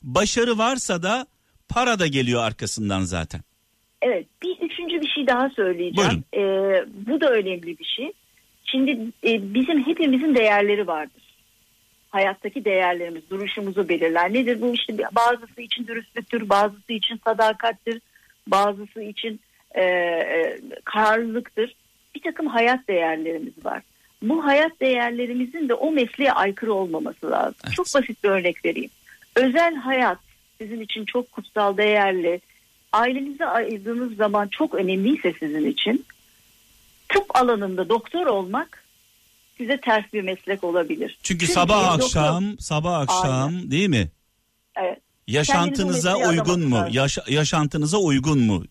Başarı 0.02 0.58
varsa 0.58 1.02
da 1.02 1.26
para 1.68 1.98
da 1.98 2.06
geliyor 2.06 2.42
arkasından 2.42 3.00
zaten. 3.02 3.40
Evet 4.02 4.26
bir 4.42 4.56
üçüncü 4.60 5.00
bir 5.00 5.08
şey 5.08 5.26
daha 5.26 5.50
söyleyeceğim. 5.50 6.24
Ee, 6.34 6.84
bu 7.06 7.20
da 7.20 7.30
önemli 7.30 7.78
bir 7.78 7.84
şey. 7.84 8.12
Şimdi 8.64 8.90
e, 9.26 9.54
bizim 9.54 9.86
hepimizin 9.86 10.34
değerleri 10.34 10.86
vardır. 10.86 11.22
Hayattaki 12.10 12.64
değerlerimiz 12.64 13.30
duruşumuzu 13.30 13.88
belirler. 13.88 14.32
Nedir 14.32 14.60
bu 14.60 14.74
işte 14.74 14.98
bazısı 15.12 15.60
için 15.60 15.86
dürüstlüktür, 15.86 16.48
bazısı 16.48 16.92
için 16.92 17.20
sadakattir, 17.24 18.00
bazısı 18.46 19.02
için 19.02 19.40
e, 19.74 19.82
e, 19.82 20.58
kararlılıktır. 20.84 21.74
Bir 22.14 22.20
takım 22.20 22.46
hayat 22.46 22.88
değerlerimiz 22.88 23.64
var. 23.64 23.82
Bu 24.22 24.44
hayat 24.44 24.80
değerlerimizin 24.80 25.68
de 25.68 25.74
o 25.74 25.92
mesleğe 25.92 26.32
aykırı 26.32 26.74
olmaması 26.74 27.30
lazım. 27.30 27.56
Evet. 27.64 27.74
Çok 27.74 27.86
basit 27.94 28.24
bir 28.24 28.28
örnek 28.28 28.64
vereyim. 28.64 28.90
Özel 29.36 29.74
hayat 29.74 30.18
sizin 30.58 30.80
için 30.80 31.04
çok 31.04 31.32
kutsal, 31.32 31.76
değerli. 31.76 32.40
Ailenize 32.92 33.46
ayırdığınız 33.46 34.16
zaman 34.16 34.48
çok 34.48 34.74
önemliyse 34.74 35.32
sizin 35.40 35.66
için 35.66 36.04
tıp 37.08 37.36
alanında 37.36 37.88
doktor 37.88 38.26
olmak 38.26 38.84
size 39.58 39.76
ters 39.76 40.12
bir 40.12 40.22
meslek 40.22 40.64
olabilir. 40.64 41.18
Çünkü, 41.22 41.46
sabah 41.46 41.92
doktor- 41.98 42.04
akşam, 42.06 42.58
sabah 42.58 42.98
akşam 43.00 43.70
değil 43.70 43.88
mi? 43.88 44.08
Evet. 44.76 44.98
Yaşantınıza 45.28 46.16
uygun 46.16 46.68
mu? 46.68 46.86
Yaşa- 46.90 47.24
yaşantınıza 47.28 47.98
uygun 47.98 48.38
mu? 48.40 48.64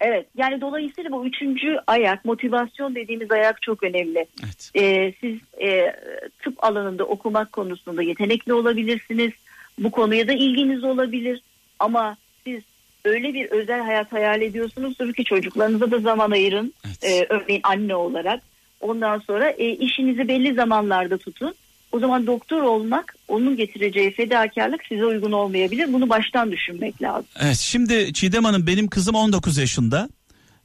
Evet 0.00 0.26
yani 0.36 0.60
dolayısıyla 0.60 1.12
bu 1.12 1.26
üçüncü 1.26 1.76
ayak 1.86 2.24
motivasyon 2.24 2.94
dediğimiz 2.94 3.30
ayak 3.30 3.62
çok 3.62 3.82
önemli. 3.82 4.26
Evet. 4.44 4.70
Ee, 4.76 5.14
siz 5.20 5.38
e, 5.62 5.96
tıp 6.42 6.64
alanında 6.64 7.04
okumak 7.04 7.52
konusunda 7.52 8.02
yetenekli 8.02 8.52
olabilirsiniz. 8.52 9.32
Bu 9.78 9.90
konuya 9.90 10.28
da 10.28 10.32
ilginiz 10.32 10.84
olabilir. 10.84 11.42
Ama 11.78 12.16
siz 12.44 12.62
öyle 13.08 13.34
bir 13.34 13.50
özel 13.50 13.80
hayat 13.80 14.12
hayal 14.12 14.42
ediyorsunuzdur 14.42 15.12
ki 15.12 15.24
çocuklarınıza 15.24 15.90
da 15.90 15.98
zaman 15.98 16.30
ayırın. 16.30 16.74
Evet. 16.86 17.04
Ee, 17.04 17.26
örneğin 17.28 17.60
anne 17.64 17.94
olarak. 17.94 18.42
Ondan 18.80 19.18
sonra 19.18 19.50
e, 19.50 19.68
işinizi 19.68 20.28
belli 20.28 20.54
zamanlarda 20.54 21.18
tutun. 21.18 21.54
O 21.92 21.98
zaman 21.98 22.26
doktor 22.26 22.62
olmak 22.62 23.16
onun 23.28 23.56
getireceği 23.56 24.10
fedakarlık 24.10 24.80
size 24.88 25.04
uygun 25.04 25.32
olmayabilir. 25.32 25.92
Bunu 25.92 26.08
baştan 26.08 26.52
düşünmek 26.52 27.02
lazım. 27.02 27.26
Evet 27.40 27.56
şimdi 27.56 28.12
Çiğdem 28.12 28.44
Hanım 28.44 28.66
benim 28.66 28.88
kızım 28.88 29.14
19 29.14 29.58
yaşında. 29.58 30.08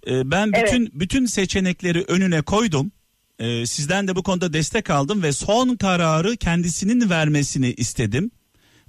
Ee, 0.08 0.32
ben 0.32 0.52
Evet. 0.56 0.74
bütün 0.74 0.90
bütün 0.94 1.26
seçenekleri 1.26 2.04
önüne 2.08 2.42
koydum. 2.42 2.92
Ee, 3.40 3.66
sizden 3.66 4.08
de 4.08 4.16
bu 4.16 4.24
konuda 4.24 4.54
destek 4.54 4.90
aldım 4.90 5.24
ve 5.24 5.32
son 5.32 5.76
kararı 5.76 6.38
kendisinin 6.38 7.10
vermesini 7.10 7.74
istedim. 7.74 8.32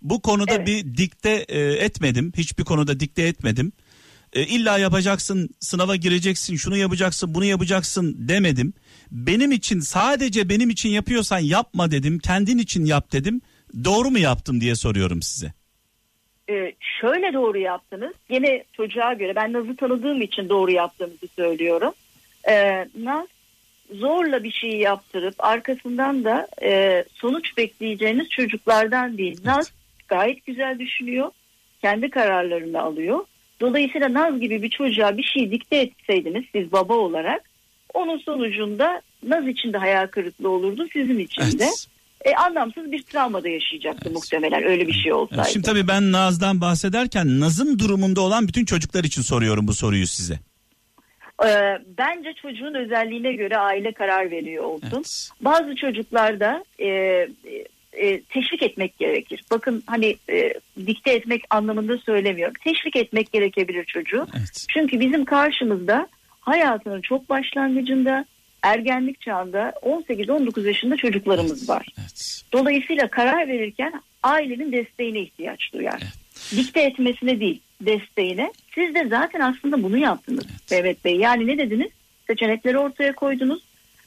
Bu 0.04 0.22
konuda 0.22 0.54
Evet. 0.54 0.66
bir 0.66 0.96
dikte 0.96 1.44
e, 1.48 1.60
etmedim. 1.60 2.32
Hiçbir 2.36 2.64
konuda 2.64 3.00
dikte 3.00 3.22
etmedim. 3.22 3.72
E, 4.32 4.42
illa 4.42 4.78
yapacaksın, 4.78 5.48
sınava 5.60 5.96
gireceksin, 5.96 6.56
şunu 6.56 6.76
yapacaksın, 6.76 7.34
bunu 7.34 7.44
yapacaksın 7.44 8.16
demedim. 8.18 8.72
Benim 9.10 9.52
için 9.52 9.80
sadece 9.80 10.48
benim 10.48 10.70
için 10.70 10.88
yapıyorsan 10.88 11.38
yapma 11.38 11.90
dedim. 11.90 12.18
Kendin 12.18 12.58
için 12.58 12.84
yap 12.84 13.12
dedim. 13.12 13.40
Doğru 13.84 14.10
mu 14.10 14.18
yaptım 14.18 14.60
diye 14.60 14.74
soruyorum 14.76 15.22
size. 15.22 15.52
Ee, 16.50 16.72
şöyle 17.00 17.32
doğru 17.32 17.58
yaptınız. 17.58 18.12
Yine 18.30 18.64
çocuğa 18.72 19.12
göre 19.12 19.36
ben 19.36 19.52
Naz'ı 19.52 19.76
tanıdığım 19.76 20.22
için 20.22 20.48
doğru 20.48 20.70
yaptığımızı 20.70 21.26
söylüyorum. 21.36 21.92
Ee, 22.48 22.88
Naz 22.98 23.26
zorla 23.92 24.44
bir 24.44 24.50
şey 24.52 24.70
yaptırıp 24.70 25.34
arkasından 25.38 26.24
da 26.24 26.48
e, 26.62 27.04
sonuç 27.14 27.56
bekleyeceğiniz 27.56 28.28
çocuklardan 28.28 29.18
değil. 29.18 29.40
Naz 29.44 29.72
gayet 30.08 30.46
güzel 30.46 30.78
düşünüyor. 30.78 31.30
Kendi 31.80 32.10
kararlarını 32.10 32.82
alıyor. 32.82 33.20
Dolayısıyla 33.60 34.12
Naz 34.12 34.40
gibi 34.40 34.62
bir 34.62 34.70
çocuğa 34.70 35.16
bir 35.16 35.22
şey 35.22 35.50
dikte 35.50 35.76
etseydiniz 35.76 36.44
siz 36.52 36.72
baba 36.72 36.94
olarak 36.94 37.50
onun 37.94 38.18
sonucunda 38.18 39.02
Naz 39.22 39.48
için 39.48 39.72
de 39.72 39.78
hayal 39.78 40.06
kırıklığı 40.06 40.50
olurdu 40.50 40.86
sizin 40.92 41.18
için 41.18 41.58
de. 41.58 41.64
Evet. 41.64 41.86
E, 42.24 42.34
anlamsız 42.34 42.92
bir 42.92 43.02
travmada 43.02 43.48
yaşayacaktı 43.48 44.10
muhtemelen 44.10 44.64
öyle 44.64 44.86
bir 44.86 44.92
şey 44.92 45.12
olsaydı. 45.12 45.42
Evet, 45.42 45.52
Şimdi 45.52 45.66
tabii 45.66 45.88
ben 45.88 46.12
Naz'dan 46.12 46.60
bahsederken 46.60 47.40
Naz'ın 47.40 47.78
durumunda 47.78 48.20
olan 48.20 48.48
bütün 48.48 48.64
çocuklar 48.64 49.04
için 49.04 49.22
soruyorum 49.22 49.68
bu 49.68 49.74
soruyu 49.74 50.06
size. 50.06 50.38
Ee, 51.46 51.78
bence 51.98 52.32
çocuğun 52.42 52.74
özelliğine 52.74 53.32
göre 53.32 53.58
aile 53.58 53.92
karar 53.92 54.30
veriyor 54.30 54.64
olsun. 54.64 54.88
Evet. 54.92 55.30
Bazı 55.40 55.76
çocuklarda 55.76 56.64
e, 56.80 56.88
e, 57.96 58.20
teşvik 58.20 58.62
etmek 58.62 58.98
gerekir. 58.98 59.44
Bakın 59.50 59.82
hani 59.86 60.16
e, 60.30 60.54
dikte 60.86 61.12
etmek 61.12 61.42
anlamında 61.50 61.98
söylemiyorum. 61.98 62.54
Teşvik 62.64 62.96
etmek 62.96 63.32
gerekebilir 63.32 63.84
çocuğu. 63.84 64.26
Evet. 64.38 64.66
Çünkü 64.68 65.00
bizim 65.00 65.24
karşımızda 65.24 66.08
hayatının 66.40 67.00
çok 67.00 67.28
başlangıcında 67.28 68.24
ergenlik 68.62 69.20
çağında 69.20 69.72
18-19 69.82 70.66
yaşında 70.66 70.96
çocuklarımız 70.96 71.68
var. 71.68 71.86
Evet. 71.98 72.42
Dolayısıyla 72.52 73.08
karar 73.08 73.48
verirken 73.48 73.92
ailenin 74.22 74.72
desteğine 74.72 75.20
ihtiyaç 75.20 75.72
duyar. 75.72 76.02
Dikte 76.56 76.80
etmesine 76.80 77.40
değil, 77.40 77.60
desteğine. 77.80 78.52
Siz 78.74 78.94
de 78.94 79.08
zaten 79.08 79.40
aslında 79.40 79.82
bunu 79.82 79.98
yaptınız 79.98 80.44
Mehmet 80.70 81.04
Bey. 81.04 81.16
Yani 81.16 81.46
ne 81.46 81.58
dediniz? 81.58 81.90
Seçenekleri 82.26 82.78
ortaya 82.78 83.14
koydunuz. 83.14 83.62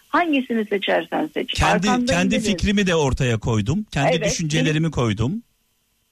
Hangisini 0.10 0.66
seçersen 0.66 1.30
seç. 1.34 1.54
Kendi 1.54 1.88
kendi 1.88 2.32
dediniz. 2.32 2.46
fikrimi 2.46 2.88
de 2.88 2.96
ortaya 2.96 3.38
koydum. 3.38 3.86
Kendi 3.92 4.16
Evet, 4.16 4.26
düşüncelerimi 4.26 4.92
koydum. 4.92 5.44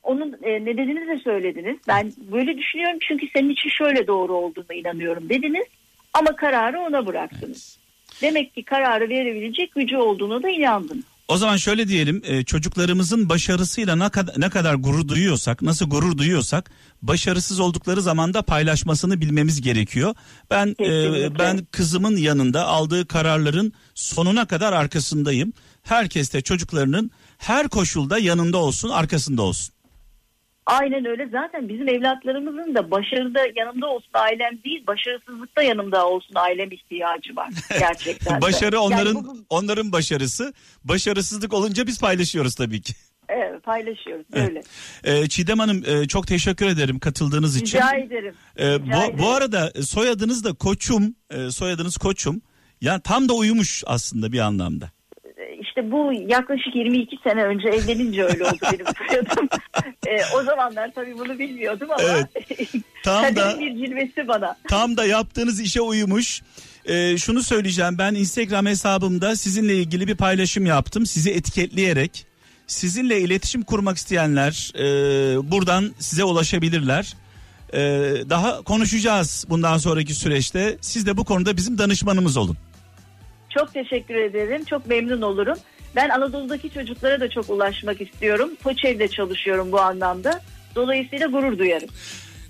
Onun 0.03 0.38
e, 0.43 0.65
nedenini 0.65 1.08
de 1.08 1.19
söylediniz. 1.23 1.77
Ben 1.88 2.13
böyle 2.31 2.58
düşünüyorum 2.58 2.99
çünkü 3.01 3.27
senin 3.36 3.49
için 3.49 3.69
şöyle 3.69 4.08
doğru 4.08 4.34
olduğuna 4.34 4.73
inanıyorum 4.73 5.29
dediniz. 5.29 5.65
Ama 6.13 6.36
kararı 6.36 6.79
ona 6.79 7.05
bıraktınız. 7.05 7.77
Demek 8.21 8.55
ki 8.55 8.63
kararı 8.63 9.10
verebilecek 9.10 9.75
gücü 9.75 9.97
olduğuna 9.97 10.43
da 10.43 10.49
inandınız. 10.49 11.05
O 11.28 11.38
zaman 11.38 11.58
şöyle 11.58 11.88
diyelim 11.88 12.22
e, 12.26 12.44
çocuklarımızın 12.44 13.30
başarısıyla 13.30 13.96
ne 13.96 14.10
kadar 14.10 14.34
ne 14.38 14.50
kadar 14.50 14.76
gurur 14.76 15.08
duyuyorsak, 15.08 15.62
nasıl 15.62 15.90
gurur 15.90 16.18
duyuyorsak 16.18 16.72
başarısız 17.02 17.60
oldukları 17.60 18.02
zaman 18.02 18.34
da 18.34 18.42
paylaşmasını 18.42 19.22
bilmemiz 19.22 19.62
gerekiyor. 19.62 20.16
Ben 20.50 20.76
e, 20.80 21.40
ben 21.40 21.66
kızımın 21.72 22.18
yanında 22.18 22.66
aldığı 22.68 23.08
kararların 23.08 23.74
sonuna 23.96 24.48
kadar 24.48 24.74
arkasındayım. 24.74 25.54
Herkes 25.84 26.34
de 26.34 26.42
çocuklarının 26.42 27.12
her 27.38 27.68
koşulda 27.68 28.20
yanında 28.20 28.58
olsun, 28.58 28.90
arkasında 28.90 29.42
olsun. 29.42 29.75
Aynen 30.65 31.06
öyle. 31.06 31.28
Zaten 31.32 31.69
bizim 31.69 31.89
evlatlarımızın 31.89 32.75
da 32.75 32.91
başarıda 32.91 33.39
yanımda 33.56 33.88
olsun 33.88 34.10
ailem 34.13 34.63
değil, 34.63 34.88
başarısızlıkta 34.88 35.62
yanımda 35.63 36.08
olsun 36.08 36.36
ailem 36.36 36.71
ihtiyacı 36.71 37.36
var. 37.36 37.49
Gerçekten. 37.80 38.41
Başarı 38.41 38.80
onların 38.80 39.15
Yani 39.15 39.28
bu- 39.28 39.45
onların 39.49 39.91
başarısı. 39.91 40.54
Başarısızlık 40.84 41.54
olunca 41.54 41.88
biz 41.88 41.99
paylaşıyoruz 41.99 42.56
tabii 42.56 42.82
ki. 42.82 42.93
evet, 43.30 43.63
paylaşıyoruz 43.63 44.25
Evet. 44.34 44.49
öyle. 45.04 45.19
E, 45.19 45.30
Çiğdem 45.30 45.60
Hanım 45.60 45.84
e, 45.88 46.08
çok 46.08 46.28
teşekkür 46.28 46.65
ederim 46.65 46.99
katıldığınız 46.99 47.58
için. 47.58 47.78
Rica 47.78 47.95
ederim. 47.97 48.36
Ee, 48.58 48.73
Rica 48.73 48.86
bu, 48.86 49.04
ederim. 49.04 49.19
bu 49.19 49.30
arada 49.30 49.71
soyadınız 49.82 50.43
da 50.43 50.54
Koçum, 50.54 51.15
e, 51.32 51.51
soyadınız 51.51 51.97
Koçum. 51.97 52.41
Ya 52.82 52.99
tam 52.99 53.30
da 53.30 53.34
uyumuş 53.34 53.84
aslında 53.88 54.32
bir 54.32 54.39
anlamda. 54.39 54.91
İşte 55.78 55.92
bu 55.92 56.14
yaklaşık 56.28 56.76
22 56.76 57.18
sene 57.24 57.44
önce 57.44 57.68
evlenince 57.68 58.24
öyle 58.24 58.44
oldu 58.44 58.58
benim 58.74 58.86
soyadım. 59.08 59.48
Ee, 60.08 60.18
o 60.36 60.44
zamanlar 60.44 60.92
tabii 60.96 61.18
bunu 61.18 61.40
bilmiyordum 61.40 61.88
ama 61.92 62.02
Evet. 62.04 62.28
Tam 63.04 63.36
da 63.36 63.60
bir 63.60 63.86
cilvesi 63.86 64.28
bana. 64.28 64.58
tam 64.70 64.98
da 64.98 65.06
yaptığınız 65.06 65.60
işe 65.60 65.82
uyumuş. 65.82 66.42
Ee, 66.86 67.18
şunu 67.18 67.44
söyleyeceğim 67.44 67.98
ben 67.98 68.14
Instagram 68.16 68.66
hesabımda 68.66 69.36
sizinle 69.36 69.76
ilgili 69.76 70.08
bir 70.08 70.16
paylaşım 70.16 70.66
yaptım. 70.66 71.06
Sizi 71.06 71.32
etiketleyerek 71.32 72.26
sizinle 72.68 73.22
iletişim 73.22 73.62
kurmak 73.64 73.98
isteyenler 73.98 74.72
e, 74.76 74.84
buradan 75.52 75.92
size 76.00 76.24
ulaşabilirler. 76.24 77.14
E, 77.74 77.80
daha 78.30 78.62
konuşacağız 78.62 79.46
bundan 79.50 79.78
sonraki 79.78 80.14
süreçte. 80.14 80.78
Siz 80.82 81.06
de 81.06 81.18
bu 81.18 81.26
konuda 81.26 81.58
bizim 81.58 81.78
danışmanımız 81.78 82.38
olun. 82.38 82.58
Çok 83.58 83.74
teşekkür 83.74 84.15
ederim. 84.15 84.63
Çok 84.65 84.88
memnun 84.88 85.22
olurum. 85.22 85.58
Ben 85.96 86.10
Anadolu'daki 86.10 86.70
çocuklara 86.70 87.20
da 87.20 87.30
çok 87.30 87.50
ulaşmak 87.50 88.02
istiyorum. 88.02 88.50
Koçev'de 88.63 89.08
çalışıyorum 89.08 89.72
bu 89.72 89.82
anlamda. 89.82 90.41
Dolayısıyla 90.76 91.28
gurur 91.28 91.60
duyarım. 91.60 91.89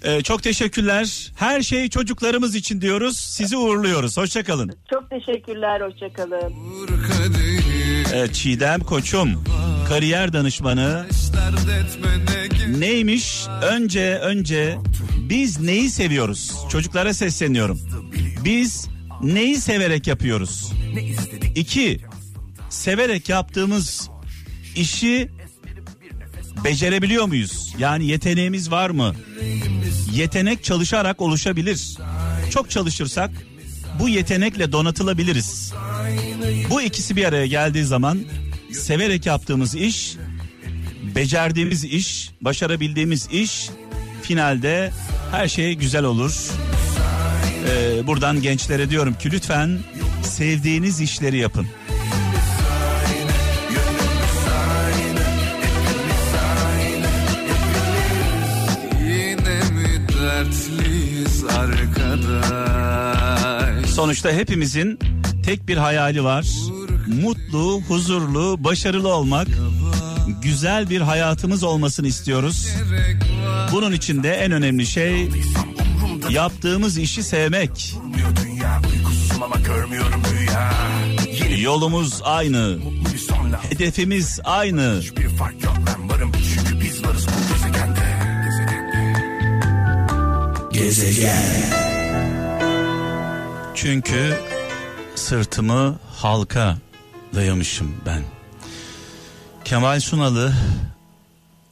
Ee, 0.04 0.22
çok 0.22 0.44
teşekkürler. 0.44 1.32
Her 1.40 1.62
şey 1.62 1.90
çocuklarımız 1.90 2.56
için 2.56 2.82
diyoruz. 2.82 3.18
Sizi 3.18 3.58
uğurluyoruz. 3.58 4.18
Hoşçakalın. 4.18 4.72
Çok 4.90 5.10
teşekkürler. 5.10 5.82
Hoşçakalın. 5.82 6.54
Evet, 8.14 8.34
Çiğdem 8.34 8.80
Koçum, 8.80 9.44
kariyer 9.90 10.34
danışmanı. 10.34 11.06
Neymiş? 12.78 13.46
Önce 13.72 14.20
önce 14.24 14.78
biz 15.30 15.62
neyi 15.62 15.90
seviyoruz? 15.90 16.52
Çocuklara 16.72 17.14
sesleniyorum. 17.14 17.80
Biz 18.46 18.88
neyi 19.22 19.56
severek 19.56 20.08
yapıyoruz? 20.08 20.72
İki, 21.56 22.02
severek 22.70 23.30
yaptığımız 23.30 24.10
işi 24.76 25.30
Becerebiliyor 26.66 27.26
muyuz? 27.26 27.76
Yani 27.80 28.06
yeteneğimiz 28.06 28.72
var 28.72 28.90
mı? 28.90 29.16
Yetenek 30.12 30.64
çalışarak 30.64 31.22
oluşabilir. 31.22 31.98
Çok 32.50 32.70
çalışırsak 32.70 33.32
bu 34.00 34.10
yetenekle 34.10 34.72
donatılabiliriz. 34.72 35.74
Bu 36.70 36.82
ikisi 36.82 37.16
bir 37.16 37.26
araya 37.26 37.46
geldiği 37.46 37.84
zaman 37.84 38.20
severek 38.72 39.26
yaptığımız 39.26 39.76
iş, 39.76 40.16
becerdiğimiz 41.16 41.84
iş, 41.84 42.30
başarabildiğimiz 42.42 43.28
iş 43.32 43.70
finalde 44.22 44.92
her 45.32 45.48
şey 45.48 45.74
güzel 45.74 46.04
olur. 46.04 46.52
Ee, 47.68 48.08
buradan 48.08 48.42
gençlere 48.42 48.90
diyorum 48.90 49.14
ki 49.14 49.32
lütfen 49.32 49.80
sevdiğiniz 50.24 51.02
işleri 51.02 51.38
yapın. 51.38 51.68
Sonuçta 63.96 64.32
hepimizin 64.32 65.00
tek 65.46 65.68
bir 65.68 65.78
hayali 65.78 66.24
var. 66.24 66.46
Mutlu, 67.08 67.82
huzurlu, 67.88 68.64
başarılı 68.64 69.14
olmak. 69.14 69.48
Güzel 70.42 70.90
bir 70.90 71.02
hayatımız 71.02 71.64
olmasını 71.64 72.08
istiyoruz. 72.08 72.68
Bunun 73.72 73.92
için 73.92 74.24
de 74.24 74.34
en 74.34 74.52
önemli 74.52 74.86
şey 74.86 75.30
yaptığımız 76.30 76.98
işi 76.98 77.24
sevmek. 77.24 77.96
Yolumuz 81.62 82.22
aynı, 82.24 82.78
hedefimiz 83.70 84.40
aynı. 84.44 85.02
Gezegen 90.72 91.86
Çünkü 93.76 94.40
sırtımı 95.16 96.00
halka 96.16 96.78
dayamışım 97.36 97.96
ben. 98.06 98.24
Kemal 99.66 100.00
Sunal'ı 100.00 100.54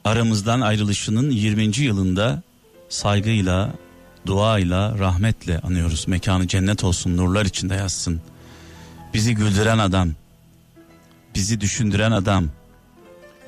aramızdan 0.06 0.62
ayrılışının 0.62 1.30
20. 1.30 1.78
yılında 1.78 2.42
saygıyla, 2.90 3.74
duayla, 4.26 5.00
rahmetle 5.00 5.60
anıyoruz. 5.60 6.08
Mekanı 6.08 6.48
cennet 6.48 6.84
olsun, 6.84 7.18
nurlar 7.18 7.46
içinde 7.46 7.76
yazsın. 7.76 8.22
Bizi 9.14 9.36
güldüren 9.36 9.78
adam, 9.78 10.10
bizi 11.36 11.62
düşündüren 11.62 12.12
adam, 12.12 12.50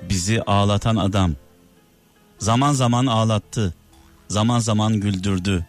bizi 0.10 0.42
ağlatan 0.42 0.96
adam. 0.96 1.32
Zaman 2.40 2.74
zaman 2.74 3.06
ağlattı, 3.06 3.74
zaman 4.28 4.60
zaman 4.60 5.00
güldürdü, 5.00 5.66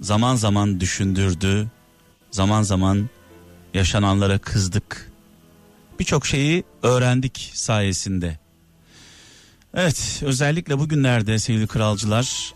zaman 0.00 0.36
zaman 0.36 0.80
düşündürdü, 0.80 1.68
zaman 2.30 2.62
zaman 2.62 3.08
yaşananlara 3.74 4.38
kızdık. 4.38 5.12
Birçok 5.98 6.26
şeyi 6.26 6.64
öğrendik 6.82 7.50
sayesinde. 7.54 8.38
Evet, 9.74 10.20
özellikle 10.24 10.78
bugünlerde 10.78 11.38
sevgili 11.38 11.66
kralcılar 11.66 12.54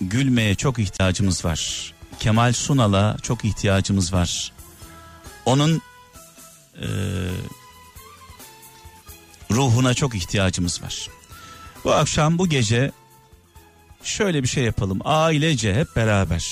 gülmeye 0.00 0.54
çok 0.54 0.78
ihtiyacımız 0.78 1.44
var. 1.44 1.92
Kemal 2.20 2.52
Sunal'a 2.52 3.16
çok 3.22 3.44
ihtiyacımız 3.44 4.12
var. 4.12 4.52
Onun 5.46 5.82
eee, 6.82 6.88
ruhuna 9.50 9.94
çok 9.94 10.14
ihtiyacımız 10.14 10.82
var. 10.82 11.08
Bu 11.84 11.92
akşam 11.92 12.38
bu 12.38 12.48
gece 12.48 12.92
şöyle 14.02 14.42
bir 14.42 14.48
şey 14.48 14.64
yapalım. 14.64 14.98
Ailece 15.04 15.74
hep 15.74 15.96
beraber. 15.96 16.44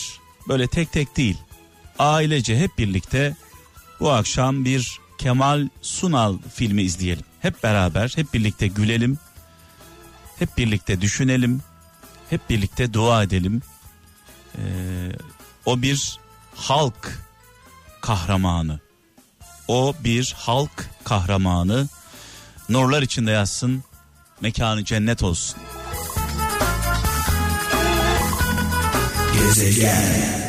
Böyle 0.49 0.67
tek 0.67 0.93
tek 0.93 1.17
değil. 1.17 1.37
Ailece 1.99 2.59
hep 2.59 2.79
birlikte 2.79 3.37
bu 4.01 4.11
akşam 4.11 4.65
bir 4.65 4.99
Kemal 5.19 5.69
Sunal 5.83 6.39
filmi 6.55 6.83
izleyelim. 6.83 7.25
Hep 7.41 7.63
beraber, 7.63 8.13
hep 8.17 8.35
birlikte 8.35 8.67
gülelim. 8.67 9.19
Hep 10.39 10.59
birlikte 10.59 11.01
düşünelim. 11.01 11.63
Hep 12.31 12.51
birlikte 12.51 12.93
dua 12.93 13.23
edelim. 13.23 13.63
Ee, 14.59 14.61
o 15.67 15.83
bir 15.83 16.19
halk 16.55 17.19
kahramanı. 18.01 18.81
O 19.69 19.95
bir 20.05 20.35
halk 20.39 20.91
kahramanı. 21.05 21.89
Nurlar 22.69 23.03
içinde 23.03 23.31
yatsın. 23.31 23.85
Mekanı 24.41 24.85
cennet 24.85 25.23
olsun. 25.23 25.57
Gezegen 29.35 30.48